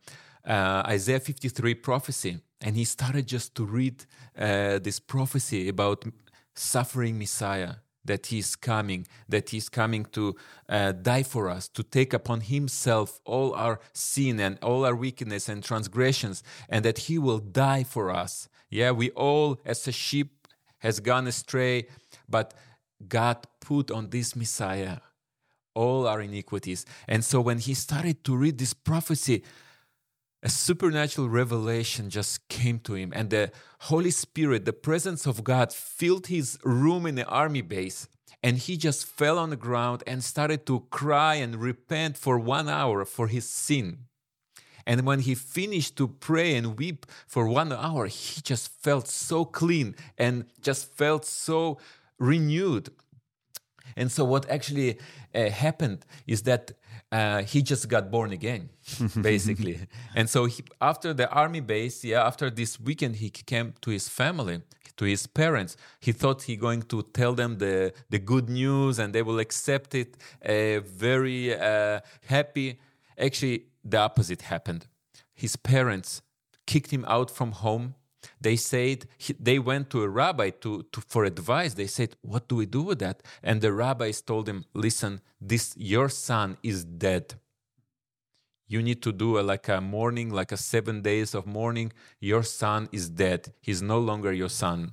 uh, 0.46 0.82
Isaiah 0.86 1.20
53 1.20 1.74
prophecy 1.74 2.40
and 2.60 2.76
he 2.76 2.84
started 2.84 3.26
just 3.26 3.54
to 3.56 3.64
read 3.64 4.04
uh, 4.38 4.78
this 4.78 5.00
prophecy 5.00 5.68
about 5.68 6.04
suffering 6.54 7.18
Messiah 7.18 7.74
that 8.04 8.26
he's 8.26 8.56
coming, 8.56 9.06
that 9.28 9.50
he's 9.50 9.68
coming 9.68 10.06
to 10.06 10.34
uh, 10.68 10.92
die 10.92 11.22
for 11.22 11.50
us, 11.50 11.68
to 11.68 11.82
take 11.82 12.14
upon 12.14 12.40
himself 12.40 13.20
all 13.26 13.54
our 13.54 13.78
sin 13.92 14.40
and 14.40 14.58
all 14.62 14.86
our 14.86 14.96
weakness 14.96 15.50
and 15.50 15.62
transgressions, 15.62 16.42
and 16.68 16.82
that 16.84 16.98
he 16.98 17.18
will 17.18 17.38
die 17.38 17.84
for 17.84 18.10
us 18.10 18.48
Yeah, 18.70 18.92
we 18.92 19.10
all, 19.10 19.58
as 19.64 19.86
a 19.88 19.92
sheep, 19.92 20.39
has 20.80 21.00
gone 21.00 21.26
astray, 21.26 21.86
but 22.28 22.52
God 23.08 23.46
put 23.60 23.90
on 23.90 24.10
this 24.10 24.36
Messiah 24.36 24.98
all 25.74 26.06
our 26.06 26.20
iniquities. 26.20 26.84
And 27.08 27.24
so 27.24 27.40
when 27.40 27.58
he 27.58 27.74
started 27.74 28.24
to 28.24 28.36
read 28.36 28.58
this 28.58 28.74
prophecy, 28.74 29.42
a 30.42 30.48
supernatural 30.48 31.28
revelation 31.28 32.10
just 32.10 32.48
came 32.48 32.78
to 32.80 32.94
him, 32.94 33.12
and 33.14 33.30
the 33.30 33.52
Holy 33.80 34.10
Spirit, 34.10 34.64
the 34.64 34.72
presence 34.72 35.26
of 35.26 35.44
God, 35.44 35.72
filled 35.72 36.28
his 36.28 36.58
room 36.64 37.06
in 37.06 37.14
the 37.14 37.26
army 37.26 37.62
base. 37.62 38.08
And 38.42 38.56
he 38.56 38.78
just 38.78 39.04
fell 39.04 39.38
on 39.38 39.50
the 39.50 39.56
ground 39.56 40.02
and 40.06 40.24
started 40.24 40.64
to 40.66 40.86
cry 40.90 41.34
and 41.34 41.56
repent 41.56 42.16
for 42.16 42.38
one 42.38 42.70
hour 42.70 43.04
for 43.04 43.26
his 43.26 43.46
sin. 43.46 44.06
And 44.86 45.06
when 45.06 45.20
he 45.20 45.34
finished 45.34 45.96
to 45.96 46.08
pray 46.08 46.54
and 46.54 46.78
weep 46.78 47.06
for 47.26 47.46
one 47.46 47.72
hour, 47.72 48.06
he 48.06 48.40
just 48.40 48.68
felt 48.82 49.08
so 49.08 49.44
clean 49.44 49.94
and 50.18 50.44
just 50.60 50.92
felt 50.96 51.24
so 51.24 51.78
renewed. 52.18 52.90
And 53.96 54.10
so, 54.10 54.24
what 54.24 54.48
actually 54.48 54.98
uh, 55.34 55.50
happened 55.50 56.04
is 56.26 56.42
that 56.42 56.72
uh, 57.10 57.42
he 57.42 57.62
just 57.62 57.88
got 57.88 58.10
born 58.10 58.32
again, 58.32 58.70
basically. 59.20 59.80
and 60.14 60.30
so, 60.30 60.44
he, 60.44 60.62
after 60.80 61.12
the 61.12 61.28
army 61.30 61.60
base, 61.60 62.04
yeah, 62.04 62.24
after 62.24 62.50
this 62.50 62.78
weekend, 62.78 63.16
he 63.16 63.30
came 63.30 63.74
to 63.80 63.90
his 63.90 64.08
family, 64.08 64.62
to 64.96 65.04
his 65.04 65.26
parents. 65.26 65.76
He 65.98 66.12
thought 66.12 66.42
he 66.42 66.56
going 66.56 66.82
to 66.82 67.02
tell 67.02 67.34
them 67.34 67.58
the 67.58 67.92
the 68.10 68.18
good 68.18 68.48
news, 68.48 68.98
and 68.98 69.12
they 69.12 69.22
will 69.22 69.40
accept 69.40 69.94
it. 69.94 70.16
Uh, 70.44 70.80
very 70.80 71.58
uh, 71.58 72.00
happy. 72.26 72.78
Actually, 73.18 73.64
the 73.84 73.98
opposite 73.98 74.42
happened. 74.42 74.86
His 75.34 75.56
parents 75.56 76.22
kicked 76.66 76.90
him 76.90 77.04
out 77.08 77.30
from 77.30 77.52
home 77.52 77.94
they 78.40 78.56
said 78.56 79.06
they 79.38 79.58
went 79.58 79.90
to 79.90 80.02
a 80.02 80.08
rabbi 80.08 80.50
to, 80.60 80.84
to, 80.92 81.00
for 81.00 81.24
advice. 81.24 81.74
They 81.74 81.86
said, 81.86 82.16
"What 82.22 82.48
do 82.48 82.56
we 82.56 82.66
do 82.66 82.82
with 82.82 82.98
that?" 83.00 83.22
And 83.42 83.60
the 83.60 83.72
rabbis 83.72 84.20
told 84.20 84.48
him, 84.48 84.64
"Listen, 84.74 85.20
this 85.40 85.74
your 85.76 86.08
son 86.08 86.56
is 86.62 86.84
dead. 86.84 87.34
You 88.68 88.82
need 88.82 89.02
to 89.02 89.12
do 89.12 89.38
a, 89.38 89.42
like 89.42 89.68
a 89.68 89.80
mourning, 89.80 90.30
like 90.30 90.52
a 90.52 90.56
seven 90.56 91.02
days 91.02 91.34
of 91.34 91.46
mourning. 91.46 91.92
Your 92.20 92.42
son 92.42 92.88
is 92.92 93.08
dead. 93.08 93.52
He's 93.60 93.82
no 93.82 93.98
longer 93.98 94.32
your 94.32 94.50
son." 94.50 94.92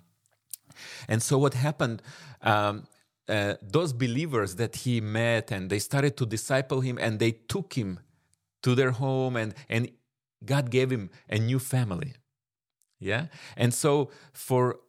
And 1.08 1.22
so 1.22 1.38
what 1.38 1.54
happened? 1.54 2.02
Um, 2.42 2.88
uh, 3.28 3.56
those 3.62 3.92
believers 3.92 4.56
that 4.56 4.78
he 4.78 5.02
met 5.02 5.52
and 5.52 5.70
they 5.70 5.80
started 5.80 6.16
to 6.16 6.26
disciple 6.26 6.80
him 6.80 6.98
and 6.98 7.20
they 7.20 7.32
took 7.32 7.74
him 7.74 8.00
to 8.68 8.76
their 8.76 8.92
home 8.92 9.38
and 9.38 9.54
and 9.70 9.90
God 10.44 10.70
gave 10.70 10.92
him 10.92 11.10
a 11.30 11.40
new 11.40 11.60
family. 11.60 12.12
Yeah? 13.00 13.28
And 13.56 13.74
so 13.74 14.10
for 14.34 14.80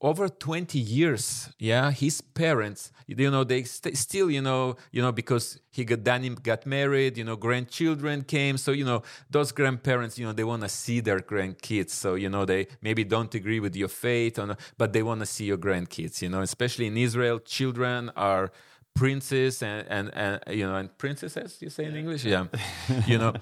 over 0.00 0.30
20 0.30 0.78
years 0.78 1.50
yeah 1.58 1.90
his 1.90 2.22
parents 2.22 2.90
you 3.06 3.30
know 3.30 3.44
they 3.44 3.64
st- 3.64 3.94
still 3.94 4.30
you 4.30 4.40
know 4.40 4.76
you 4.92 5.02
know 5.02 5.12
because 5.12 5.60
he 5.70 5.84
got 5.84 5.98
Dani 5.98 6.42
got 6.42 6.64
married 6.64 7.18
you 7.18 7.24
know 7.24 7.36
grandchildren 7.36 8.22
came. 8.22 8.56
So 8.56 8.72
you 8.72 8.86
know 8.86 9.02
those 9.28 9.52
grandparents 9.52 10.18
you 10.18 10.24
know 10.24 10.32
they 10.32 10.44
want 10.44 10.62
to 10.62 10.70
see 10.70 11.00
their 11.00 11.20
grandkids. 11.20 11.90
So 11.90 12.14
you 12.14 12.30
know 12.30 12.46
they 12.46 12.66
maybe 12.80 13.04
don't 13.04 13.34
agree 13.34 13.60
with 13.60 13.76
your 13.76 13.88
faith 13.88 14.38
or, 14.38 14.56
but 14.78 14.94
they 14.94 15.02
want 15.02 15.20
to 15.20 15.26
see 15.26 15.44
your 15.44 15.58
grandkids 15.58 16.22
you 16.22 16.30
know 16.30 16.40
especially 16.40 16.86
in 16.86 16.96
Israel 16.96 17.38
children 17.38 18.10
are 18.16 18.50
princes 18.96 19.62
and, 19.62 19.86
and, 19.88 20.10
and 20.14 20.40
you 20.48 20.66
know 20.66 20.76
and 20.76 20.96
princesses 20.98 21.58
you 21.60 21.70
say 21.70 21.84
in 21.84 21.94
English 21.94 22.24
yeah 22.24 22.46
you 23.06 23.18
know 23.18 23.32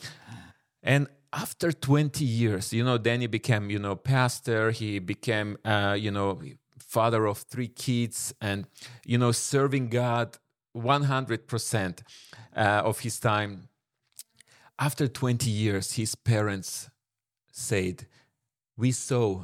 and 0.83 1.09
after 1.35 1.73
20 1.73 2.25
years, 2.25 2.73
you 2.73 2.85
know, 2.85 2.97
then 2.97 3.21
he 3.21 3.27
became, 3.27 3.69
you 3.69 3.79
know, 3.79 3.97
pastor. 3.97 4.71
He 4.71 5.01
became, 5.01 5.59
uh, 5.65 5.97
you 5.99 6.11
know, 6.11 6.41
father 6.79 7.27
of 7.27 7.39
three 7.39 7.69
kids 7.69 8.33
and, 8.41 8.67
you 9.05 9.19
know, 9.19 9.33
serving 9.33 9.89
God 9.89 10.37
100% 10.77 12.03
uh, 12.57 12.61
of 12.61 13.01
his 13.01 13.19
time. 13.19 13.69
After 14.79 15.09
20 15.09 15.51
years, 15.51 15.95
his 15.95 16.15
parents 16.15 16.89
said, 17.51 18.07
We 18.77 18.93
saw 18.93 19.43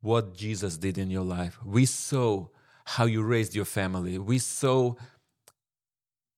what 0.00 0.34
Jesus 0.34 0.78
did 0.78 0.98
in 0.98 1.10
your 1.10 1.24
life. 1.24 1.58
We 1.64 1.86
saw 1.86 2.48
how 2.84 3.04
you 3.04 3.22
raised 3.22 3.54
your 3.54 3.64
family. 3.64 4.18
We 4.18 4.38
saw 4.38 4.94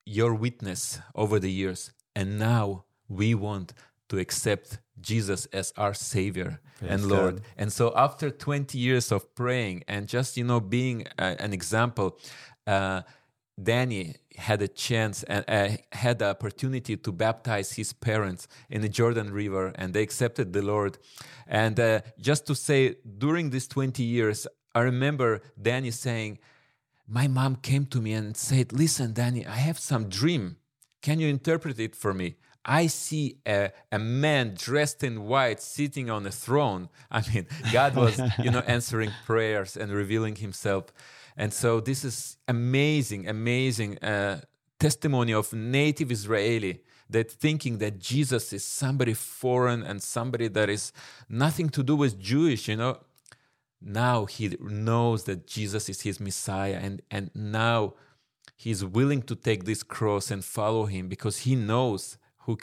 your 0.06 0.34
witness 0.34 1.00
over 1.14 1.38
the 1.38 1.50
years. 1.50 1.92
And 2.14 2.38
now 2.38 2.84
we 3.08 3.34
want 3.34 3.75
to 4.08 4.18
accept 4.18 4.78
Jesus 5.00 5.46
as 5.46 5.73
our 5.76 5.94
Savior 5.94 6.61
and 6.80 7.06
Lord. 7.06 7.37
God. 7.37 7.44
And 7.56 7.73
so, 7.73 7.92
after 7.96 8.30
20 8.30 8.78
years 8.78 9.11
of 9.11 9.34
praying 9.34 9.84
and 9.88 10.06
just, 10.06 10.37
you 10.37 10.44
know, 10.44 10.61
being 10.61 11.06
a, 11.18 11.37
an 11.40 11.52
example, 11.52 12.18
uh, 12.66 13.02
Dani 13.61 14.16
had 14.37 14.62
a 14.62 14.68
chance 14.68 15.23
and 15.25 15.44
uh, 15.49 15.68
had 15.92 16.18
the 16.18 16.30
opportunity 16.30 16.96
to 16.96 17.12
baptize 17.12 17.73
his 17.73 17.92
parents 17.92 18.49
in 18.68 18.82
the 18.82 18.88
Jordan 18.88 19.32
River, 19.32 19.73
and 19.76 19.94
they 19.94 20.02
accepted 20.02 20.52
the 20.52 20.62
Lord. 20.62 20.99
And 21.46 21.78
uh, 21.78 22.00
just 22.20 22.46
to 22.49 22.54
say, 22.54 22.96
during 23.18 23.50
these 23.50 23.68
20 23.68 24.02
years, 24.02 24.46
I 24.75 24.80
remember 24.80 25.40
Dani 25.61 25.92
saying, 25.92 26.38
My 27.06 27.28
mom 27.28 27.56
came 27.56 27.87
to 27.87 28.00
me 28.00 28.12
and 28.12 28.37
said, 28.37 28.73
Listen, 28.73 29.12
Dani, 29.12 29.46
I 29.46 29.56
have 29.56 29.78
some 29.78 30.08
dream. 30.08 30.56
Can 31.02 31.20
you 31.20 31.28
interpret 31.28 31.78
it 31.78 31.94
for 31.94 32.14
me? 32.14 32.37
I 32.64 32.87
see 32.87 33.37
a, 33.46 33.73
a 33.92 33.99
man 33.99 34.54
dressed 34.56 35.04
in 35.04 35.25
white 35.25 35.61
sitting 35.61 36.08
on 36.08 36.25
a 36.26 36.30
throne. 36.30 36.88
I 37.11 37.23
mean, 37.32 37.46
God 37.73 37.94
was, 38.04 38.20
you 38.42 38.50
know, 38.50 38.61
answering 38.61 39.11
prayers 39.26 39.76
and 39.76 39.92
revealing 39.92 40.37
himself. 40.37 40.87
And 41.37 41.52
so 41.52 41.80
this 41.80 42.04
is 42.04 42.38
amazing, 42.49 43.28
amazing 43.28 43.99
uh, 43.99 44.42
testimony 44.78 45.34
of 45.34 45.52
native 45.52 46.11
Israeli 46.11 46.80
that 47.11 47.30
thinking 47.30 47.78
that 47.78 47.99
Jesus 47.99 48.52
is 48.52 48.64
somebody 48.64 49.14
foreign 49.14 49.82
and 49.82 50.02
somebody 50.02 50.49
that 50.49 50.70
is 50.70 50.92
nothing 51.28 51.68
to 51.70 51.82
do 51.82 51.96
with 51.96 52.18
Jewish, 52.18 52.68
you 52.68 52.76
know. 52.76 52.99
Now 53.81 54.25
he 54.25 54.57
knows 54.61 55.25
that 55.25 55.47
Jesus 55.47 55.88
is 55.88 56.02
his 56.02 56.21
Messiah, 56.21 56.78
and, 56.81 57.02
and 57.11 57.31
now 57.35 57.95
he's 58.57 58.85
willing 58.85 59.23
to 59.23 59.35
take 59.35 59.64
this 59.64 59.83
cross 59.83 60.31
and 60.31 60.45
follow 60.45 60.87
him 60.87 61.09
because 61.09 61.38
he 61.38 61.54
knows 61.54 62.19
who, 62.38 62.59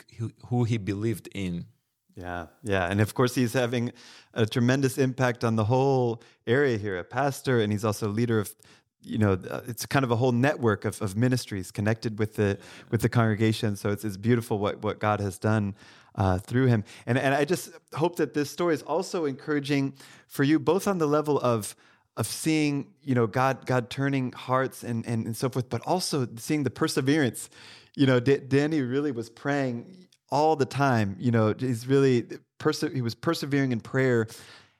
who, 0.48 0.64
he 0.64 0.78
believed 0.78 1.28
in. 1.34 1.66
Yeah, 2.14 2.46
yeah. 2.62 2.88
And 2.90 3.00
of 3.00 3.14
course, 3.14 3.34
he's 3.34 3.52
having 3.52 3.92
a 4.34 4.44
tremendous 4.46 4.98
impact 4.98 5.44
on 5.44 5.56
the 5.56 5.64
whole 5.64 6.22
area 6.46 6.76
here, 6.76 6.98
a 6.98 7.04
pastor, 7.04 7.60
and 7.60 7.72
he's 7.72 7.84
also 7.84 8.08
leader 8.08 8.38
of, 8.38 8.54
you 9.02 9.18
know, 9.18 9.32
uh, 9.32 9.60
it's 9.66 9.86
kind 9.86 10.04
of 10.04 10.10
a 10.10 10.16
whole 10.16 10.32
network 10.32 10.84
of, 10.84 11.00
of 11.02 11.16
ministries 11.16 11.70
connected 11.70 12.18
with 12.18 12.34
the 12.34 12.58
with 12.90 13.02
the 13.02 13.08
congregation. 13.08 13.76
So 13.76 13.90
it's, 13.90 14.04
it's 14.04 14.16
beautiful 14.16 14.58
what, 14.58 14.82
what 14.82 14.98
God 14.98 15.20
has 15.20 15.38
done 15.38 15.74
uh, 16.14 16.38
through 16.38 16.66
him. 16.66 16.84
And, 17.06 17.18
and 17.18 17.34
I 17.34 17.44
just 17.44 17.70
hope 17.94 18.16
that 18.16 18.34
this 18.34 18.50
story 18.50 18.74
is 18.74 18.82
also 18.82 19.24
encouraging 19.24 19.94
for 20.28 20.44
you, 20.44 20.58
both 20.58 20.86
on 20.86 20.98
the 20.98 21.06
level 21.06 21.38
of 21.40 21.74
of 22.18 22.26
seeing, 22.26 22.88
you 23.02 23.14
know, 23.14 23.26
God 23.26 23.64
God 23.66 23.88
turning 23.88 24.32
hearts 24.32 24.84
and, 24.84 25.06
and, 25.06 25.24
and 25.26 25.36
so 25.36 25.48
forth, 25.48 25.70
but 25.70 25.80
also 25.86 26.28
seeing 26.36 26.62
the 26.62 26.70
perseverance 26.70 27.48
you 27.94 28.06
know, 28.06 28.20
D- 28.20 28.38
Dani 28.38 28.88
really 28.88 29.12
was 29.12 29.28
praying 29.28 30.08
all 30.30 30.56
the 30.56 30.64
time. 30.64 31.16
You 31.18 31.30
know, 31.30 31.54
he's 31.56 31.86
really 31.86 32.26
perse- 32.58 32.92
he 32.92 33.02
was 33.02 33.14
persevering 33.14 33.72
in 33.72 33.80
prayer, 33.80 34.26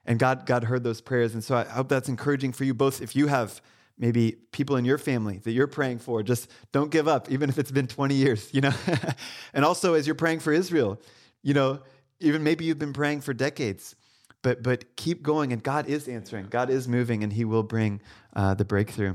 and 0.06 0.18
God 0.18 0.46
God 0.46 0.64
heard 0.64 0.82
those 0.84 1.00
prayers. 1.00 1.34
And 1.34 1.44
so 1.44 1.56
I 1.56 1.64
hope 1.64 1.88
that's 1.88 2.08
encouraging 2.08 2.52
for 2.52 2.64
you 2.64 2.74
both. 2.74 3.02
If 3.02 3.14
you 3.14 3.26
have 3.26 3.60
maybe 3.98 4.36
people 4.52 4.76
in 4.76 4.84
your 4.84 4.98
family 4.98 5.38
that 5.38 5.52
you're 5.52 5.66
praying 5.66 5.98
for, 5.98 6.22
just 6.22 6.50
don't 6.72 6.90
give 6.90 7.08
up, 7.08 7.30
even 7.30 7.48
if 7.48 7.58
it's 7.58 7.70
been 7.70 7.86
20 7.86 8.14
years. 8.14 8.52
You 8.52 8.62
know, 8.62 8.72
and 9.54 9.64
also 9.64 9.94
as 9.94 10.06
you're 10.06 10.14
praying 10.14 10.40
for 10.40 10.52
Israel, 10.52 11.00
you 11.42 11.54
know, 11.54 11.80
even 12.20 12.42
maybe 12.42 12.64
you've 12.64 12.78
been 12.78 12.92
praying 12.92 13.20
for 13.20 13.34
decades. 13.34 13.96
But, 14.42 14.62
but 14.62 14.96
keep 14.96 15.22
going, 15.22 15.52
and 15.52 15.62
God 15.62 15.86
is 15.86 16.08
answering. 16.08 16.46
God 16.46 16.68
is 16.68 16.88
moving, 16.88 17.22
and 17.22 17.32
He 17.32 17.44
will 17.44 17.62
bring 17.62 18.00
uh, 18.34 18.54
the 18.54 18.64
breakthrough. 18.64 19.14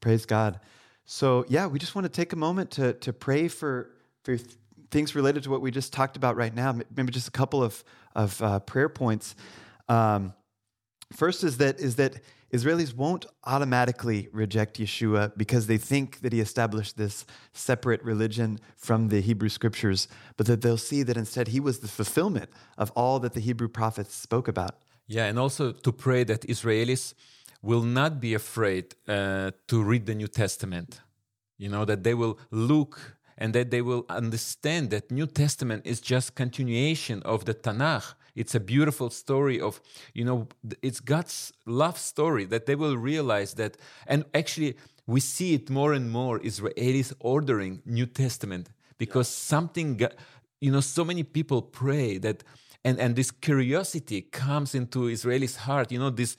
Praise 0.00 0.26
God. 0.26 0.58
So, 1.04 1.44
yeah, 1.48 1.68
we 1.68 1.78
just 1.78 1.94
want 1.94 2.06
to 2.06 2.08
take 2.08 2.32
a 2.32 2.36
moment 2.36 2.72
to, 2.72 2.94
to 2.94 3.12
pray 3.12 3.46
for, 3.46 3.92
for 4.24 4.36
things 4.90 5.14
related 5.14 5.44
to 5.44 5.50
what 5.50 5.60
we 5.60 5.70
just 5.70 5.92
talked 5.92 6.16
about 6.16 6.36
right 6.36 6.52
now. 6.52 6.76
Maybe 6.96 7.12
just 7.12 7.28
a 7.28 7.32
couple 7.32 7.62
of, 7.62 7.84
of 8.16 8.42
uh, 8.42 8.58
prayer 8.60 8.88
points. 8.88 9.36
Um, 9.88 10.34
first 11.12 11.44
is 11.44 11.58
that, 11.58 11.78
is 11.78 11.96
that 11.96 12.16
Israelis 12.52 12.94
won't 12.94 13.26
automatically 13.44 14.28
reject 14.32 14.78
Yeshua 14.78 15.36
because 15.36 15.66
they 15.66 15.78
think 15.78 16.20
that 16.20 16.32
he 16.32 16.40
established 16.40 16.96
this 16.96 17.26
separate 17.52 18.02
religion 18.02 18.58
from 18.76 19.08
the 19.08 19.20
Hebrew 19.20 19.48
scriptures, 19.48 20.06
but 20.36 20.46
that 20.46 20.60
they'll 20.62 20.76
see 20.76 21.02
that 21.02 21.16
instead 21.16 21.48
he 21.48 21.60
was 21.60 21.80
the 21.80 21.88
fulfillment 21.88 22.50
of 22.78 22.90
all 22.92 23.18
that 23.20 23.34
the 23.34 23.40
Hebrew 23.40 23.68
prophets 23.68 24.14
spoke 24.14 24.48
about. 24.48 24.76
Yeah, 25.08 25.26
and 25.26 25.38
also 25.38 25.72
to 25.72 25.92
pray 25.92 26.24
that 26.24 26.42
Israelis 26.42 27.14
will 27.62 27.82
not 27.82 28.20
be 28.20 28.34
afraid 28.34 28.94
uh, 29.08 29.50
to 29.68 29.82
read 29.82 30.06
the 30.06 30.14
New 30.14 30.28
Testament. 30.28 31.00
You 31.58 31.68
know, 31.68 31.84
that 31.84 32.04
they 32.04 32.14
will 32.14 32.38
look 32.50 33.16
and 33.38 33.54
that 33.54 33.70
they 33.70 33.82
will 33.82 34.04
understand 34.08 34.90
that 34.90 35.10
New 35.10 35.26
Testament 35.26 35.82
is 35.84 36.00
just 36.00 36.34
continuation 36.34 37.22
of 37.22 37.44
the 37.44 37.54
Tanakh. 37.54 38.14
It's 38.36 38.54
a 38.54 38.60
beautiful 38.60 39.10
story 39.10 39.60
of 39.60 39.80
you 40.14 40.24
know 40.24 40.46
it's 40.82 41.00
god's 41.00 41.52
love 41.64 41.98
story 41.98 42.44
that 42.44 42.66
they 42.66 42.76
will 42.76 42.96
realize 42.96 43.54
that 43.54 43.76
and 44.06 44.24
actually 44.34 44.76
we 45.06 45.18
see 45.18 45.54
it 45.54 45.68
more 45.70 45.92
and 45.92 46.10
more 46.10 46.38
israelis 46.40 47.12
ordering 47.18 47.82
new 47.84 48.06
testament 48.06 48.68
because 48.98 49.28
yeah. 49.28 49.56
something 49.56 50.00
you 50.60 50.70
know 50.70 50.80
so 50.80 51.04
many 51.04 51.22
people 51.22 51.62
pray 51.62 52.18
that 52.18 52.44
and 52.84 53.00
and 53.00 53.16
this 53.16 53.30
curiosity 53.30 54.22
comes 54.22 54.74
into 54.74 55.08
israelis 55.08 55.56
heart 55.56 55.90
you 55.90 55.98
know 55.98 56.10
this 56.10 56.36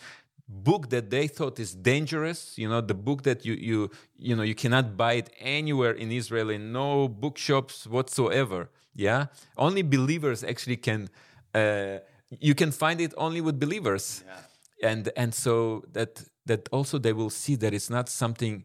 book 0.48 0.90
that 0.90 1.10
they 1.10 1.28
thought 1.28 1.60
is 1.60 1.76
dangerous 1.76 2.58
you 2.58 2.70
know 2.70 2.80
the 2.80 2.94
book 2.94 3.24
that 3.24 3.46
you 3.46 3.54
you 3.54 3.92
you 4.18 4.34
know 4.36 4.44
you 4.44 4.56
cannot 4.56 4.96
buy 4.96 5.14
it 5.14 5.30
anywhere 5.40 5.92
in 5.92 6.10
israel 6.12 6.50
in 6.50 6.72
no 6.72 7.08
bookshops 7.08 7.86
whatsoever 7.86 8.70
yeah 8.96 9.26
only 9.58 9.82
believers 9.82 10.44
actually 10.46 10.78
can 10.78 11.10
uh, 11.58 12.00
you 12.48 12.54
can 12.62 12.72
find 12.72 12.98
it 13.06 13.14
only 13.26 13.42
with 13.48 13.56
believers 13.66 14.06
yeah. 14.28 14.92
and 14.92 15.04
and 15.22 15.32
so 15.34 15.54
that 15.98 16.12
that 16.50 16.62
also 16.72 16.96
they 17.06 17.14
will 17.20 17.34
see 17.44 17.56
that 17.56 17.72
it's 17.78 17.92
not 17.98 18.08
something 18.10 18.56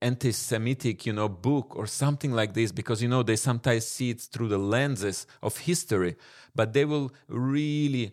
anti-semitic 0.00 0.96
you 1.08 1.14
know 1.18 1.28
book 1.28 1.68
or 1.80 1.86
something 2.04 2.32
like 2.40 2.52
this 2.58 2.70
because 2.80 2.98
you 3.02 3.08
know 3.08 3.22
they 3.22 3.36
sometimes 3.36 3.84
see 3.86 4.10
it 4.14 4.20
through 4.32 4.48
the 4.48 4.62
lenses 4.74 5.26
of 5.42 5.52
history 5.70 6.12
but 6.54 6.72
they 6.72 6.84
will 6.84 7.10
really 7.28 8.12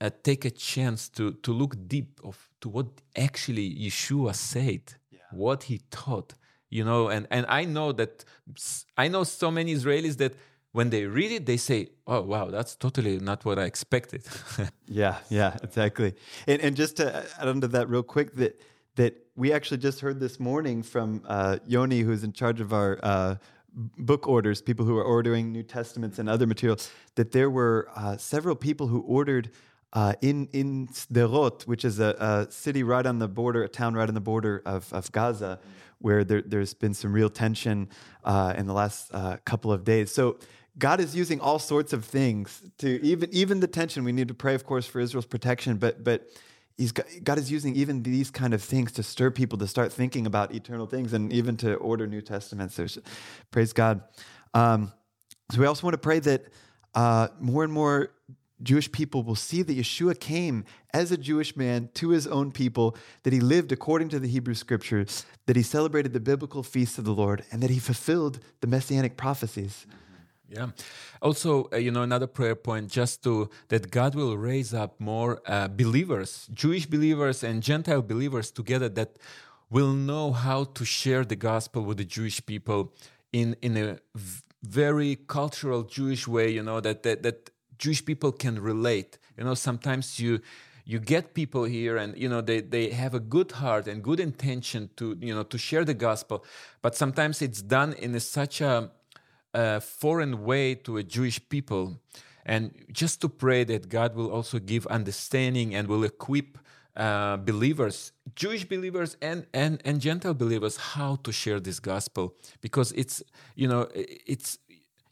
uh, 0.00 0.10
take 0.22 0.44
a 0.44 0.50
chance 0.50 1.08
to 1.08 1.32
to 1.44 1.52
look 1.52 1.74
deep 1.86 2.20
of 2.24 2.50
to 2.60 2.68
what 2.68 2.86
actually 3.16 3.74
Yeshua 3.74 4.34
said, 4.34 4.82
yeah. 5.10 5.20
what 5.30 5.64
he 5.64 5.80
taught, 5.90 6.34
you 6.68 6.84
know. 6.84 7.08
And 7.08 7.26
and 7.30 7.46
I 7.48 7.64
know 7.64 7.92
that 7.92 8.24
I 8.96 9.08
know 9.08 9.24
so 9.24 9.50
many 9.50 9.74
Israelis 9.74 10.16
that 10.18 10.34
when 10.72 10.90
they 10.90 11.04
read 11.06 11.32
it, 11.32 11.46
they 11.46 11.56
say, 11.56 11.88
"Oh, 12.06 12.22
wow, 12.22 12.46
that's 12.50 12.76
totally 12.76 13.18
not 13.18 13.44
what 13.44 13.58
I 13.58 13.64
expected." 13.64 14.22
yeah, 14.86 15.18
yeah, 15.28 15.56
exactly. 15.62 16.14
And 16.46 16.60
and 16.62 16.76
just 16.76 16.96
to 16.98 17.26
add 17.38 17.48
onto 17.48 17.66
that 17.68 17.88
real 17.88 18.02
quick, 18.02 18.34
that 18.36 18.60
that 18.96 19.14
we 19.36 19.52
actually 19.52 19.78
just 19.78 20.00
heard 20.00 20.20
this 20.20 20.38
morning 20.38 20.82
from 20.82 21.22
uh, 21.26 21.58
Yoni, 21.66 22.00
who's 22.00 22.24
in 22.24 22.32
charge 22.32 22.60
of 22.60 22.72
our. 22.72 22.98
Uh, 23.02 23.36
book 23.72 24.26
orders, 24.26 24.60
people 24.60 24.84
who 24.84 24.98
are 24.98 25.04
ordering 25.04 25.52
New 25.52 25.62
Testaments 25.62 26.18
and 26.18 26.28
other 26.28 26.44
materials, 26.44 26.90
that 27.14 27.30
there 27.30 27.48
were 27.48 27.88
uh, 27.94 28.16
several 28.16 28.56
people 28.56 28.88
who 28.88 28.98
ordered 29.02 29.52
uh, 29.92 30.14
in 30.20 30.48
in 30.52 30.88
Sderot, 30.88 31.68
which 31.68 31.84
is 31.84 32.00
a, 32.00 32.16
a, 32.18 32.52
city 32.52 32.82
right 32.82 33.06
on 33.06 33.18
the 33.18 33.28
border, 33.28 33.62
a 33.62 33.68
town 33.68 33.94
right 33.94 34.08
on 34.08 34.14
the 34.14 34.20
border 34.20 34.62
of, 34.64 34.92
of 34.92 35.10
Gaza, 35.12 35.58
where 35.98 36.24
there, 36.24 36.42
has 36.58 36.74
been 36.74 36.94
some 36.94 37.12
real 37.12 37.28
tension 37.28 37.88
uh, 38.24 38.54
in 38.56 38.66
the 38.66 38.72
last 38.72 39.10
uh, 39.12 39.36
couple 39.44 39.72
of 39.72 39.84
days. 39.84 40.12
So 40.12 40.38
God 40.78 41.00
is 41.00 41.14
using 41.14 41.40
all 41.40 41.58
sorts 41.58 41.92
of 41.92 42.04
things 42.04 42.62
to 42.78 43.04
even 43.04 43.28
even 43.32 43.60
the 43.60 43.66
tension. 43.66 44.04
We 44.04 44.12
need 44.12 44.28
to 44.28 44.34
pray, 44.34 44.54
of 44.54 44.64
course, 44.64 44.86
for 44.86 45.00
Israel's 45.00 45.26
protection, 45.26 45.76
but 45.76 46.04
but 46.04 46.28
He's 46.76 46.92
got, 46.92 47.06
God 47.22 47.36
is 47.36 47.50
using 47.50 47.76
even 47.76 48.02
these 48.02 48.30
kind 48.30 48.54
of 48.54 48.62
things 48.62 48.92
to 48.92 49.02
stir 49.02 49.30
people 49.30 49.58
to 49.58 49.66
start 49.66 49.92
thinking 49.92 50.26
about 50.26 50.54
eternal 50.54 50.86
things 50.86 51.12
and 51.12 51.30
even 51.30 51.58
to 51.58 51.74
order 51.74 52.06
New 52.06 52.22
Testaments. 52.22 52.74
There's, 52.74 52.98
praise 53.50 53.74
God. 53.74 54.00
Um, 54.54 54.90
so 55.52 55.60
we 55.60 55.66
also 55.66 55.86
want 55.86 55.92
to 55.92 55.98
pray 55.98 56.20
that 56.20 56.46
uh, 56.94 57.28
more 57.38 57.64
and 57.64 57.72
more 57.72 58.12
Jewish 58.62 58.90
people 58.92 59.22
will 59.22 59.34
see 59.34 59.62
that 59.62 59.76
Yeshua 59.76 60.18
came 60.18 60.64
as 60.92 61.12
a 61.12 61.16
Jewish 61.16 61.56
man 61.56 61.90
to 61.94 62.10
his 62.10 62.26
own 62.26 62.52
people, 62.52 62.96
that 63.24 63.32
he 63.32 63.40
lived 63.40 63.72
according 63.72 64.08
to 64.10 64.18
the 64.18 64.28
Hebrew 64.28 64.54
scriptures, 64.54 65.24
that 65.46 65.56
he 65.56 65.62
celebrated 65.62 66.12
the 66.12 66.20
biblical 66.20 66.62
feasts 66.62 66.98
of 66.98 67.04
the 67.04 67.12
Lord, 67.12 67.44
and 67.50 67.62
that 67.62 67.70
he 67.70 67.78
fulfilled 67.78 68.40
the 68.60 68.66
messianic 68.66 69.16
prophecies. 69.16 69.86
Yeah. 70.50 70.70
Also, 71.22 71.68
uh, 71.72 71.76
you 71.76 71.92
know, 71.92 72.02
another 72.02 72.26
prayer 72.26 72.56
point 72.56 72.90
just 72.90 73.22
to 73.22 73.48
that 73.68 73.90
God 73.92 74.16
will 74.16 74.36
raise 74.36 74.74
up 74.74 75.00
more 75.00 75.40
uh, 75.46 75.68
believers, 75.68 76.48
Jewish 76.52 76.86
believers 76.86 77.44
and 77.44 77.62
Gentile 77.62 78.02
believers 78.02 78.50
together 78.50 78.88
that 78.88 79.16
will 79.70 79.92
know 79.92 80.32
how 80.32 80.64
to 80.64 80.84
share 80.84 81.24
the 81.24 81.36
gospel 81.36 81.82
with 81.84 81.98
the 81.98 82.04
Jewish 82.04 82.44
people 82.44 82.92
in 83.32 83.54
in 83.62 83.76
a 83.76 83.98
very 84.62 85.16
cultural 85.28 85.84
Jewish 85.84 86.26
way, 86.26 86.50
you 86.50 86.62
know, 86.64 86.80
that 86.80 87.04
that, 87.04 87.22
that 87.22 87.50
Jewish 87.78 88.04
people 88.04 88.32
can 88.32 88.60
relate. 88.60 89.18
You 89.38 89.44
know, 89.44 89.54
sometimes 89.54 90.18
you 90.18 90.40
you 90.84 90.98
get 90.98 91.34
people 91.34 91.64
here 91.64 91.96
and 91.96 92.18
you 92.18 92.28
know 92.28 92.40
they, 92.40 92.60
they 92.60 92.90
have 92.90 93.14
a 93.14 93.20
good 93.20 93.52
heart 93.52 93.86
and 93.86 94.02
good 94.02 94.18
intention 94.18 94.90
to 94.96 95.16
you 95.20 95.32
know 95.32 95.44
to 95.44 95.56
share 95.56 95.84
the 95.84 95.94
gospel 95.94 96.44
but 96.82 96.96
sometimes 96.96 97.40
it's 97.42 97.62
done 97.62 97.92
in 97.92 98.14
a, 98.14 98.20
such 98.20 98.60
a, 98.60 98.90
a, 99.54 99.80
foreign 99.80 100.44
way 100.44 100.74
to 100.74 100.96
a 100.96 101.02
jewish 101.02 101.40
people. 101.48 102.00
And 102.44 102.72
just 102.90 103.20
to 103.20 103.28
pray 103.28 103.64
that 103.64 103.88
god 103.88 104.14
will 104.14 104.30
also 104.30 104.58
give 104.58 104.86
understanding 104.86 105.74
and 105.74 105.88
will 105.88 106.04
equip 106.04 106.58
uh, 106.96 107.36
believers 107.36 108.12
jewish 108.34 108.64
believers 108.64 109.16
and, 109.22 109.46
and 109.54 109.80
and 109.84 110.00
gentile 110.00 110.34
believers 110.34 110.76
how 110.76 111.16
to 111.16 111.32
share 111.32 111.60
this 111.60 111.78
gospel. 111.78 112.34
Because 112.60 112.92
it's 112.92 113.22
you 113.54 113.68
know 113.68 113.88
it's 113.94 114.58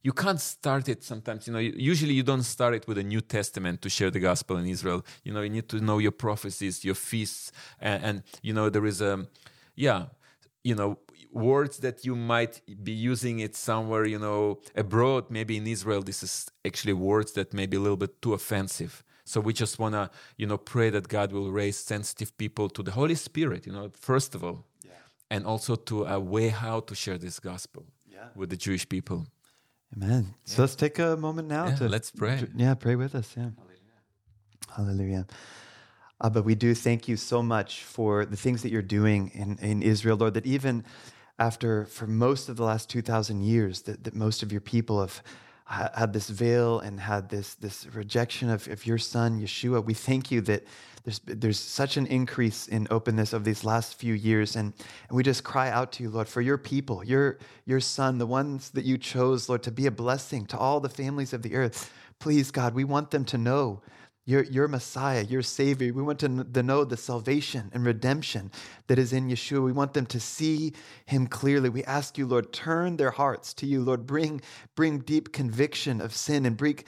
you 0.02 0.12
can't 0.12 0.40
start 0.40 0.88
it 0.88 1.04
sometimes. 1.04 1.46
You 1.46 1.52
know 1.52 1.58
usually 1.58 2.14
you 2.14 2.22
don't 2.22 2.44
start 2.44 2.74
it 2.74 2.86
with 2.88 2.98
a 2.98 3.02
new 3.02 3.20
testament 3.20 3.82
to 3.82 3.90
share 3.90 4.10
the 4.10 4.20
gospel 4.20 4.56
in 4.56 4.66
israel. 4.66 5.04
You 5.24 5.32
know 5.32 5.42
you 5.42 5.50
need 5.50 5.68
to 5.68 5.80
know 5.80 5.98
your 5.98 6.12
prophecies 6.12 6.84
your 6.84 6.94
feasts 6.94 7.52
and, 7.80 8.04
and 8.04 8.22
you 8.42 8.52
know 8.52 8.70
there 8.70 8.86
is 8.86 9.00
a 9.00 9.26
yeah 9.74 10.06
you 10.64 10.74
know 10.74 10.98
words 11.32 11.78
that 11.78 12.04
you 12.04 12.14
might 12.16 12.60
be 12.82 12.92
using 12.92 13.40
it 13.40 13.54
somewhere 13.54 14.04
you 14.04 14.18
know 14.18 14.58
abroad 14.74 15.24
maybe 15.30 15.56
in 15.56 15.66
israel 15.66 16.02
this 16.02 16.22
is 16.22 16.48
actually 16.64 16.92
words 16.92 17.32
that 17.32 17.52
may 17.52 17.66
be 17.66 17.76
a 17.76 17.80
little 17.80 17.96
bit 17.96 18.20
too 18.22 18.34
offensive 18.34 19.04
so 19.24 19.40
we 19.40 19.52
just 19.52 19.78
want 19.78 19.94
to 19.94 20.10
you 20.36 20.46
know 20.46 20.56
pray 20.56 20.90
that 20.90 21.08
god 21.08 21.32
will 21.32 21.50
raise 21.50 21.76
sensitive 21.76 22.36
people 22.38 22.68
to 22.68 22.82
the 22.82 22.92
holy 22.92 23.14
spirit 23.14 23.66
you 23.66 23.72
know 23.72 23.90
first 23.94 24.34
of 24.34 24.42
all 24.42 24.64
yeah. 24.84 24.92
and 25.30 25.44
also 25.44 25.76
to 25.76 26.04
a 26.06 26.18
way 26.18 26.48
how 26.48 26.80
to 26.80 26.94
share 26.94 27.18
this 27.18 27.38
gospel 27.38 27.84
yeah. 28.06 28.28
with 28.34 28.48
the 28.50 28.56
jewish 28.56 28.88
people 28.88 29.26
Amen. 29.96 30.34
So 30.44 30.62
let's 30.62 30.74
take 30.74 30.98
a 30.98 31.16
moment 31.16 31.48
now 31.48 31.68
yeah, 31.68 31.76
to 31.76 31.88
let's 31.88 32.10
pray. 32.10 32.46
Yeah, 32.54 32.74
pray 32.74 32.94
with 32.94 33.14
us. 33.14 33.34
Yeah. 33.36 33.50
Hallelujah. 33.56 34.76
Hallelujah. 34.76 35.26
Uh, 36.20 36.28
but 36.28 36.44
we 36.44 36.54
do 36.54 36.74
thank 36.74 37.08
you 37.08 37.16
so 37.16 37.42
much 37.42 37.84
for 37.84 38.26
the 38.26 38.36
things 38.36 38.62
that 38.62 38.70
you're 38.70 38.82
doing 38.82 39.30
in, 39.34 39.56
in 39.58 39.82
Israel, 39.82 40.16
Lord, 40.16 40.34
that 40.34 40.46
even 40.46 40.84
after, 41.38 41.84
for 41.86 42.06
most 42.06 42.48
of 42.48 42.56
the 42.56 42.64
last 42.64 42.90
2,000 42.90 43.42
years, 43.42 43.82
that, 43.82 44.04
that 44.04 44.14
most 44.14 44.42
of 44.42 44.50
your 44.50 44.60
people 44.60 45.00
have 45.00 45.22
had 45.68 46.12
this 46.12 46.30
veil 46.30 46.80
and 46.80 46.98
had 46.98 47.28
this, 47.28 47.54
this 47.54 47.86
rejection 47.94 48.48
of, 48.48 48.66
of 48.68 48.86
your 48.86 48.96
son, 48.96 49.40
Yeshua. 49.40 49.84
We 49.84 49.92
thank 49.92 50.30
you 50.30 50.40
that 50.42 50.64
there's, 51.04 51.20
there's 51.26 51.58
such 51.60 51.96
an 51.96 52.06
increase 52.06 52.68
in 52.68 52.86
openness 52.90 53.32
of 53.32 53.44
these 53.44 53.64
last 53.64 53.94
few 53.94 54.14
years. 54.14 54.56
And, 54.56 54.72
and 55.08 55.16
we 55.16 55.22
just 55.22 55.44
cry 55.44 55.70
out 55.70 55.92
to 55.92 56.02
you, 56.02 56.10
Lord, 56.10 56.28
for 56.28 56.40
your 56.40 56.58
people, 56.58 57.04
your, 57.04 57.38
your 57.66 57.80
son, 57.80 58.18
the 58.18 58.26
ones 58.26 58.70
that 58.70 58.84
you 58.84 58.96
chose, 58.96 59.48
Lord, 59.48 59.62
to 59.64 59.70
be 59.70 59.86
a 59.86 59.90
blessing 59.90 60.46
to 60.46 60.58
all 60.58 60.80
the 60.80 60.88
families 60.88 61.32
of 61.32 61.42
the 61.42 61.54
earth. 61.54 61.92
Please, 62.18 62.50
God, 62.50 62.74
we 62.74 62.84
want 62.84 63.10
them 63.10 63.24
to 63.26 63.38
know 63.38 63.82
your, 64.28 64.42
your 64.42 64.68
Messiah, 64.68 65.22
your 65.22 65.40
Savior. 65.40 65.90
We 65.90 66.02
want 66.02 66.18
to, 66.18 66.44
to 66.44 66.62
know 66.62 66.84
the 66.84 66.98
salvation 66.98 67.70
and 67.72 67.82
redemption 67.86 68.52
that 68.86 68.98
is 68.98 69.14
in 69.14 69.30
Yeshua. 69.30 69.64
We 69.64 69.72
want 69.72 69.94
them 69.94 70.04
to 70.04 70.20
see 70.20 70.74
Him 71.06 71.26
clearly. 71.26 71.70
We 71.70 71.82
ask 71.84 72.18
you, 72.18 72.26
Lord, 72.26 72.52
turn 72.52 72.98
their 72.98 73.10
hearts 73.10 73.54
to 73.54 73.66
you. 73.66 73.80
Lord, 73.80 74.06
bring, 74.06 74.42
bring 74.74 74.98
deep 74.98 75.32
conviction 75.32 76.02
of 76.02 76.14
sin 76.14 76.44
and 76.44 76.58
bring 76.58 76.80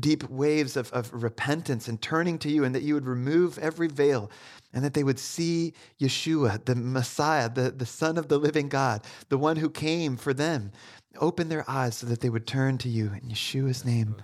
deep 0.00 0.28
waves 0.28 0.76
of, 0.76 0.92
of 0.92 1.22
repentance 1.22 1.86
and 1.86 2.02
turning 2.02 2.36
to 2.38 2.50
you, 2.50 2.64
and 2.64 2.74
that 2.74 2.82
you 2.82 2.94
would 2.94 3.06
remove 3.06 3.58
every 3.58 3.86
veil 3.86 4.28
and 4.72 4.84
that 4.84 4.94
they 4.94 5.04
would 5.04 5.20
see 5.20 5.74
Yeshua, 6.00 6.64
the 6.64 6.74
Messiah, 6.74 7.48
the, 7.48 7.70
the 7.70 7.86
Son 7.86 8.18
of 8.18 8.26
the 8.26 8.38
living 8.38 8.68
God, 8.68 9.04
the 9.28 9.38
one 9.38 9.56
who 9.56 9.70
came 9.70 10.16
for 10.16 10.34
them. 10.34 10.72
Open 11.20 11.48
their 11.48 11.64
eyes 11.70 11.96
so 11.96 12.08
that 12.08 12.20
they 12.20 12.28
would 12.28 12.46
turn 12.46 12.76
to 12.78 12.88
you 12.88 13.12
in 13.22 13.30
Yeshua's 13.30 13.84
name. 13.84 14.16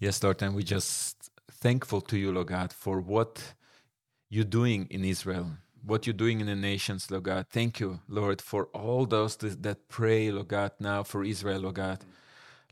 Yes, 0.00 0.22
Lord, 0.22 0.40
and 0.42 0.54
we 0.54 0.62
just 0.62 1.17
thankful 1.60 2.00
to 2.02 2.18
you, 2.18 2.32
Lord 2.32 2.48
God, 2.48 2.72
for 2.72 3.00
what 3.00 3.54
you're 4.30 4.44
doing 4.44 4.86
in 4.90 5.04
Israel, 5.04 5.46
what 5.84 6.06
you're 6.06 6.14
doing 6.14 6.40
in 6.40 6.46
the 6.46 6.56
nations, 6.56 7.10
Lord 7.10 7.24
God. 7.24 7.46
Thank 7.50 7.80
you, 7.80 8.00
Lord, 8.08 8.40
for 8.42 8.66
all 8.66 9.06
those 9.06 9.36
that 9.36 9.88
pray, 9.88 10.30
Lord 10.30 10.48
God, 10.48 10.72
now 10.78 11.02
for 11.02 11.24
Israel, 11.24 11.60
Lord 11.62 11.76
God. 11.76 12.04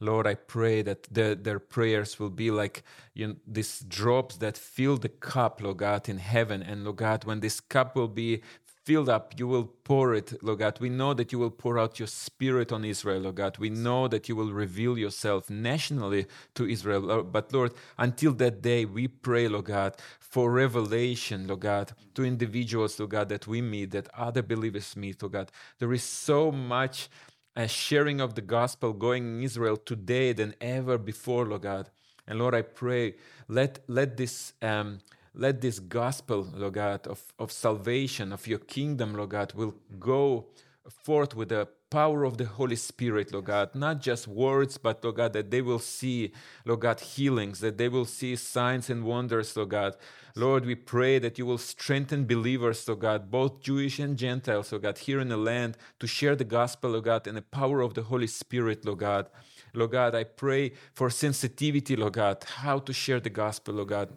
Lord, 0.01 0.27
I 0.27 0.35
pray 0.35 0.83
that 0.83 1.05
the, 1.11 1.39
their 1.41 1.59
prayers 1.59 2.21
will 2.21 2.31
be 2.31 2.51
like 2.51 2.83
you 3.15 3.29
know, 3.29 3.37
these 3.47 3.81
drops 3.81 4.37
that 4.37 4.59
fill 4.59 4.99
the 4.99 5.09
cup, 5.09 5.63
Lord 5.63 5.79
God, 5.79 6.09
in 6.09 6.19
heaven. 6.19 6.63
And 6.63 6.85
Lord 6.85 6.97
God, 6.97 7.25
when 7.25 7.41
this 7.41 7.61
cup 7.61 7.97
will 7.97 8.09
be 8.09 8.43
filled 8.87 9.09
up, 9.09 9.35
you 9.37 9.49
will 9.49 9.65
pour 9.83 10.15
it, 10.15 10.41
Lord 10.45 10.61
God. 10.61 10.79
We 10.79 10.89
know 10.89 11.13
that 11.13 11.33
you 11.33 11.41
will 11.41 11.51
pour 11.51 11.77
out 11.77 11.99
your 11.99 12.07
spirit 12.07 12.71
on 12.71 12.85
Israel, 12.85 13.23
Lord 13.23 13.35
God. 13.35 13.59
We 13.59 13.69
know 13.69 14.07
that 14.07 14.29
you 14.29 14.37
will 14.37 14.53
reveal 14.53 14.97
yourself 14.97 15.51
nationally 15.51 16.27
to 16.55 16.69
Israel. 16.69 17.25
But 17.25 17.53
Lord, 17.53 17.73
until 17.99 18.33
that 18.35 18.63
day, 18.63 18.85
we 18.85 19.09
pray, 19.09 19.49
Lord 19.49 19.65
God, 19.65 19.97
for 20.21 20.53
revelation, 20.53 21.49
Lord 21.49 21.61
God, 21.61 21.93
to 22.15 22.25
individuals, 22.25 23.01
Lord 23.01 23.11
God, 23.11 23.29
that 23.31 23.49
we 23.49 23.61
meet, 23.61 23.91
that 23.91 24.09
other 24.17 24.43
believers 24.43 24.97
meet, 24.97 25.21
Lord 25.21 25.33
God. 25.33 25.51
There 25.81 25.93
is 25.93 26.05
so 26.05 26.53
much 26.53 27.09
a 27.57 27.63
uh, 27.63 27.67
sharing 27.67 28.21
of 28.21 28.35
the 28.35 28.43
gospel 28.43 28.93
going 28.93 29.25
in 29.27 29.43
Israel 29.43 29.79
today 29.79 30.33
than 30.35 30.55
ever 30.61 30.97
before, 30.99 31.47
Lord 31.47 31.63
God. 31.63 31.91
And 32.29 32.39
Lord, 32.39 32.55
I 32.55 32.63
pray, 32.63 33.15
let, 33.49 33.81
let 33.89 34.17
this. 34.17 34.53
Um, 34.63 35.01
let 35.37 35.61
this 35.61 35.79
gospel, 35.79 36.49
Lord 36.55 36.75
God, 36.75 37.07
of, 37.07 37.23
of 37.39 37.53
salvation, 37.53 38.33
of 38.33 38.47
your 38.47 38.59
kingdom, 38.59 39.15
Lord 39.15 39.31
God, 39.31 39.53
will 39.53 39.75
go 39.99 40.47
forth 40.89 41.37
with 41.37 41.51
the 41.51 41.69
power 41.91 42.25
of 42.25 42.37
the 42.37 42.47
Holy 42.47 42.77
Spirit, 42.77 43.33
Lord 43.33 43.45
God, 43.45 43.75
not 43.75 44.01
just 44.01 44.27
words, 44.27 44.77
but, 44.79 45.05
Lord 45.05 45.17
God, 45.17 45.33
that 45.35 45.51
they 45.51 45.63
will 45.63 45.79
see, 45.79 46.33
Lord 46.65 46.81
God, 46.81 47.01
healings, 47.01 47.61
that 47.61 47.79
they 47.79 47.89
will 47.89 48.05
see 48.05 48.35
signs 48.35 48.91
and 48.91 49.05
wonders, 49.05 49.57
Lord 49.57 49.71
God. 49.71 49.97
Lord, 50.35 50.67
we 50.67 50.75
pray 50.75 51.19
that 51.19 51.39
you 51.39 51.47
will 51.47 51.59
strengthen 51.59 52.27
believers, 52.27 52.87
Lord 52.89 53.01
God, 53.01 53.31
both 53.31 53.61
Jewish 53.61 53.99
and 53.99 54.17
Gentiles, 54.17 54.73
Lord 54.73 54.83
God, 54.83 54.99
here 54.99 55.21
in 55.21 55.29
the 55.29 55.37
land 55.37 55.77
to 56.01 56.07
share 56.07 56.35
the 56.35 56.45
gospel, 56.45 56.91
Lord 56.91 57.05
God, 57.05 57.27
and 57.27 57.37
the 57.37 57.43
power 57.43 57.81
of 57.83 57.95
the 57.95 58.03
Holy 58.03 58.27
Spirit, 58.27 58.85
Lord 58.85 58.99
God. 58.99 59.29
Lord 59.73 59.93
God, 59.93 60.15
I 60.15 60.25
pray 60.25 60.73
for 60.95 61.11
sensitivity, 61.11 61.97
Lord 61.97 62.15
God, 62.15 62.45
how 62.45 62.79
to 62.81 62.93
share 62.93 63.21
the 63.21 63.31
gospel, 63.31 63.75
Lord 63.75 63.89
God. 63.89 64.09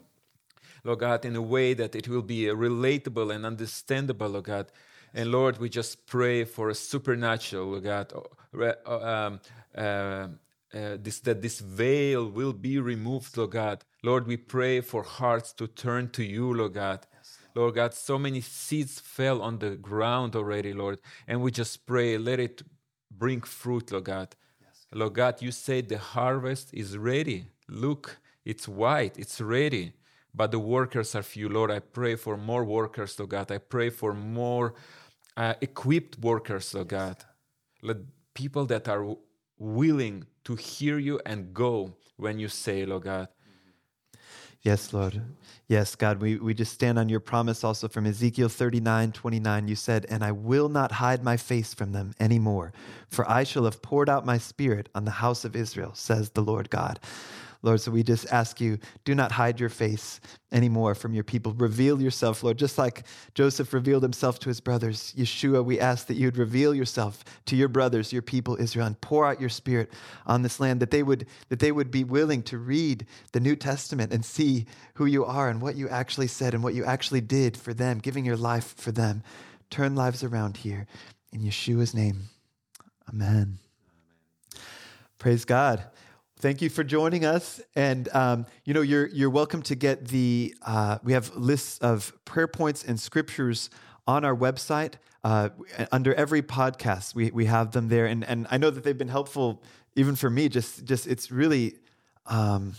Lord 0.84 1.00
God, 1.00 1.26
in 1.26 1.36
a 1.36 1.42
way 1.42 1.74
that 1.74 1.96
it 1.96 2.08
will 2.08 2.22
be 2.22 2.44
relatable 2.46 3.34
and 3.34 3.46
understandable, 3.46 4.30
Lord 4.30 4.46
God. 4.46 4.72
And 5.14 5.32
Lord, 5.32 5.58
we 5.58 5.70
just 5.70 6.06
pray 6.06 6.44
for 6.44 6.70
a 6.70 6.76
supernatural, 6.76 7.68
Lord 7.68 7.84
God, 7.84 8.14
um, 8.86 9.40
uh, 9.76 10.28
uh, 10.72 10.98
this, 11.02 11.20
that 11.22 11.42
this 11.42 11.60
veil 11.60 12.30
will 12.30 12.54
be 12.54 12.80
removed, 12.80 13.36
Lord 13.36 13.52
God. 13.52 13.84
Lord, 14.04 14.28
we 14.28 14.38
pray 14.38 14.82
for 14.82 15.02
hearts 15.02 15.52
to 15.54 15.68
turn 15.68 16.10
to 16.12 16.24
you, 16.24 16.54
Lord 16.54 16.74
God. 16.74 17.08
Lord 17.56 17.76
God, 17.76 17.94
so 17.94 18.20
many 18.20 18.42
seeds 18.42 19.00
fell 19.00 19.42
on 19.42 19.58
the 19.58 19.72
ground 19.72 20.36
already, 20.36 20.74
Lord. 20.74 21.00
And 21.28 21.42
we 21.42 21.52
just 21.52 21.86
pray, 21.88 22.18
let 22.18 22.40
it 22.40 22.62
bring 23.10 23.42
fruit, 23.42 23.92
Lord 23.92 24.06
God. 24.06 24.36
Yes. 24.62 24.86
Lord 24.94 25.14
God, 25.14 25.42
you 25.42 25.52
said 25.52 25.90
the 25.90 25.98
harvest 25.98 26.72
is 26.74 26.98
ready. 26.98 27.48
Look, 27.68 28.20
it's 28.46 28.68
white, 28.68 29.18
it's 29.18 29.42
ready 29.42 29.94
but 30.34 30.52
the 30.52 30.60
workers 30.60 31.16
are 31.16 31.24
few. 31.24 31.50
Lord, 31.50 31.72
I 31.72 31.80
pray 31.80 32.16
for 32.16 32.38
more 32.38 32.64
workers, 32.64 33.18
Lord 33.20 33.32
God. 33.32 33.52
I 33.52 33.58
pray 33.58 33.90
for 33.90 34.14
more 34.14 34.74
uh, 35.36 35.56
equipped 35.62 36.20
workers, 36.20 36.74
Lord 36.74 36.90
God. 36.90 37.18
Let 37.82 37.98
people 38.34 38.66
that 38.68 38.88
are 38.88 39.16
willing 39.58 40.26
to 40.46 40.56
hear 40.56 40.98
you 40.98 41.20
and 41.26 41.54
go 41.54 41.96
when 42.18 42.40
you 42.40 42.48
say, 42.48 42.86
Lord 42.86 43.04
God. 43.04 43.28
Yes, 44.62 44.92
Lord. 44.92 45.22
Yes, 45.70 45.96
God, 45.96 46.20
we, 46.20 46.36
we 46.36 46.54
just 46.54 46.74
stand 46.74 47.00
on 47.00 47.08
your 47.08 47.22
promise 47.22 47.64
also 47.64 47.88
from 47.88 48.06
Ezekiel 48.06 48.50
39 48.50 49.14
29. 49.14 49.68
You 49.68 49.76
said, 49.76 50.06
And 50.10 50.24
I 50.24 50.34
will 50.34 50.68
not 50.68 50.92
hide 50.92 51.24
my 51.24 51.38
face 51.38 51.74
from 51.74 51.94
them 51.94 52.14
anymore, 52.20 52.74
for 53.08 53.30
I 53.30 53.46
shall 53.46 53.64
have 53.64 53.82
poured 53.82 54.10
out 54.10 54.26
my 54.26 54.38
spirit 54.38 54.90
on 54.94 55.06
the 55.06 55.12
house 55.12 55.46
of 55.46 55.56
Israel, 55.56 55.92
says 55.94 56.32
the 56.32 56.42
Lord 56.42 56.70
God. 56.70 57.00
Lord. 57.62 57.82
So 57.82 57.92
we 57.92 58.04
just 58.04 58.32
ask 58.32 58.62
you, 58.62 58.80
do 59.04 59.14
not 59.14 59.34
hide 59.34 59.60
your 59.60 59.70
face 59.70 60.22
anymore 60.52 60.96
from 60.96 61.14
your 61.14 61.26
people. 61.26 61.54
Reveal 61.54 62.02
yourself, 62.02 62.42
Lord, 62.42 62.58
just 62.58 62.78
like 62.78 63.06
Joseph 63.36 63.74
revealed 63.74 64.04
himself 64.04 64.40
to 64.40 64.50
his 64.50 64.62
brothers. 64.62 65.14
Yeshua, 65.18 65.64
we 65.64 65.80
ask 65.80 66.08
that 66.08 66.16
you 66.16 66.28
would 66.28 66.38
reveal 66.38 66.74
yourself 66.74 67.24
to 67.48 67.58
your 67.58 67.68
brothers, 67.68 68.14
your 68.14 68.22
people, 68.22 68.56
Israel, 68.60 68.88
and 68.88 69.00
pour 69.02 69.26
out 69.26 69.42
your 69.42 69.50
spirit 69.50 69.92
on 70.26 70.42
this 70.42 70.60
land, 70.60 70.80
that 70.80 70.92
they 70.92 71.04
would, 71.04 71.26
that 71.50 71.60
they 71.60 71.72
would 71.72 71.92
be 71.92 72.06
willing 72.06 72.44
to 72.44 72.58
read 72.58 73.06
the 73.34 73.42
New 73.42 73.58
Testament 73.58 74.14
and 74.14 74.24
see 74.24 74.66
who 74.96 75.06
you 75.06 75.26
are 75.26 75.50
and 75.50 75.62
what 75.62 75.76
you 75.76 75.90
actually 75.90 76.28
said 76.28 76.54
and 76.54 76.64
what 76.64 76.74
you 76.74 76.86
actually 76.86 77.22
did 77.22 77.58
for 77.58 77.74
them, 77.74 78.00
giving 78.00 78.26
your 78.26 78.38
life 78.38 78.74
for 78.78 78.94
them. 78.94 79.22
Turn 79.70 79.96
lives 79.96 80.24
around 80.24 80.58
here. 80.58 80.88
In 81.32 81.42
Yeshua's 81.42 81.94
name, 81.94 82.30
amen. 83.08 83.28
amen. 83.28 83.60
Praise 85.20 85.44
God. 85.44 85.84
Thank 86.42 86.62
you 86.62 86.70
for 86.70 86.86
joining 86.86 87.26
us. 87.26 87.60
And 87.76 88.08
um, 88.14 88.46
you 88.64 88.74
know, 88.74 88.80
you're 88.80 89.08
you're 89.08 89.30
welcome 89.30 89.62
to 89.64 89.76
get 89.76 90.08
the. 90.08 90.56
Uh, 90.66 90.98
we 91.04 91.12
have 91.12 91.36
lists 91.36 91.80
of 91.80 92.14
prayer 92.24 92.48
points 92.48 92.82
and 92.82 92.98
scriptures 92.98 93.70
on 94.08 94.24
our 94.24 94.34
website. 94.34 94.94
Uh, 95.22 95.50
under 95.92 96.14
every 96.14 96.42
podcast, 96.42 97.14
we 97.14 97.30
we 97.32 97.44
have 97.44 97.74
them 97.74 97.90
there, 97.90 98.06
and 98.06 98.24
and 98.24 98.48
I 98.50 98.58
know 98.58 98.70
that 98.70 98.86
they've 98.86 98.98
been 98.98 99.10
helpful 99.10 99.62
even 99.98 100.16
for 100.16 100.30
me. 100.30 100.48
Just 100.48 100.86
just 100.86 101.08
it's 101.08 101.30
really. 101.30 101.76
Um, 102.26 102.76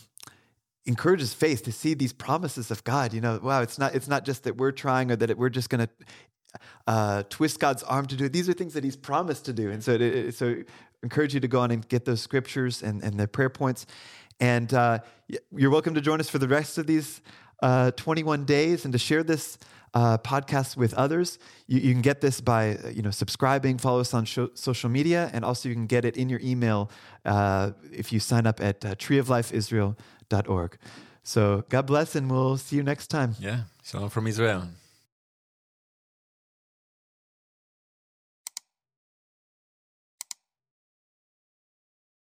encourages 0.87 1.35
faith 1.35 1.63
to 1.63 1.71
see 1.71 1.93
these 1.93 2.13
promises 2.13 2.71
of 2.71 2.83
God. 2.85 3.13
You 3.13 3.21
know, 3.21 3.39
wow, 3.43 3.61
it's 3.61 3.79
not 3.79 3.95
it's 3.95 4.09
not 4.09 4.25
just 4.25 4.45
that 4.45 4.57
we're 4.57 4.73
trying 4.73 5.13
or 5.13 5.17
that 5.17 5.29
it, 5.29 5.37
we're 5.37 5.51
just 5.51 5.69
going 5.69 5.87
to 5.87 5.91
uh, 6.87 7.23
twist 7.29 7.61
God's 7.61 7.83
arm 7.83 8.07
to 8.07 8.17
do 8.17 8.25
it. 8.25 8.33
These 8.33 8.49
are 8.49 8.55
things 8.55 8.73
that 8.75 8.83
He's 8.85 8.97
promised 8.97 9.45
to 9.45 9.53
do, 9.53 9.71
and 9.71 9.85
so 9.85 9.93
it, 9.93 10.35
so 10.35 10.63
encourage 11.03 11.35
you 11.35 11.41
to 11.41 11.49
go 11.49 11.61
on 11.61 11.71
and 11.71 11.89
get 11.89 12.05
those 12.05 12.21
scriptures 12.21 12.83
and, 12.83 13.03
and 13.03 13.19
the 13.19 13.27
prayer 13.27 13.51
points. 13.51 13.87
And 14.39 14.73
uh, 14.73 15.01
you're 15.55 15.71
welcome 15.71 15.95
to 15.95 16.01
join 16.01 16.21
us 16.21 16.29
for 16.29 16.39
the 16.39 16.49
rest 16.49 16.79
of 16.79 16.87
these 16.87 17.21
uh, 17.63 17.91
21 17.93 18.45
days 18.45 18.85
and 18.85 18.93
to 18.93 18.99
share 18.99 19.23
this 19.23 19.59
uh, 19.93 20.19
podcast 20.19 20.77
with 20.77 20.95
others. 20.95 21.39
You, 21.67 21.81
you, 21.81 21.93
can 21.93 22.03
get 22.03 22.21
this 22.21 22.41
by 22.41 22.79
you 22.93 23.03
know 23.03 23.11
subscribing, 23.11 23.79
follow 23.79 24.01
us 24.01 24.15
on 24.15 24.25
social 24.27 24.89
media, 24.89 25.31
and 25.33 25.45
also 25.45 25.69
you 25.69 25.75
can 25.75 25.87
get 25.87 26.05
it 26.05 26.17
in 26.17 26.29
your 26.29 26.41
email 26.43 26.91
uh, 27.25 27.73
if 27.93 28.13
you 28.13 28.21
sign 28.21 28.47
up 28.47 28.61
at 28.61 28.85
uh, 28.85 28.95
treeoflifeisrael.org. 28.95 30.79
So 31.23 31.65
God 31.69 31.87
bless, 31.87 32.15
and 32.15 32.31
we'll 32.31 32.57
see 32.57 32.77
you 32.77 32.83
next 32.83 33.09
time. 33.09 33.35
Yeah, 33.41 33.63
shalom 33.83 34.11
from 34.11 34.27
Israel. 34.27 34.69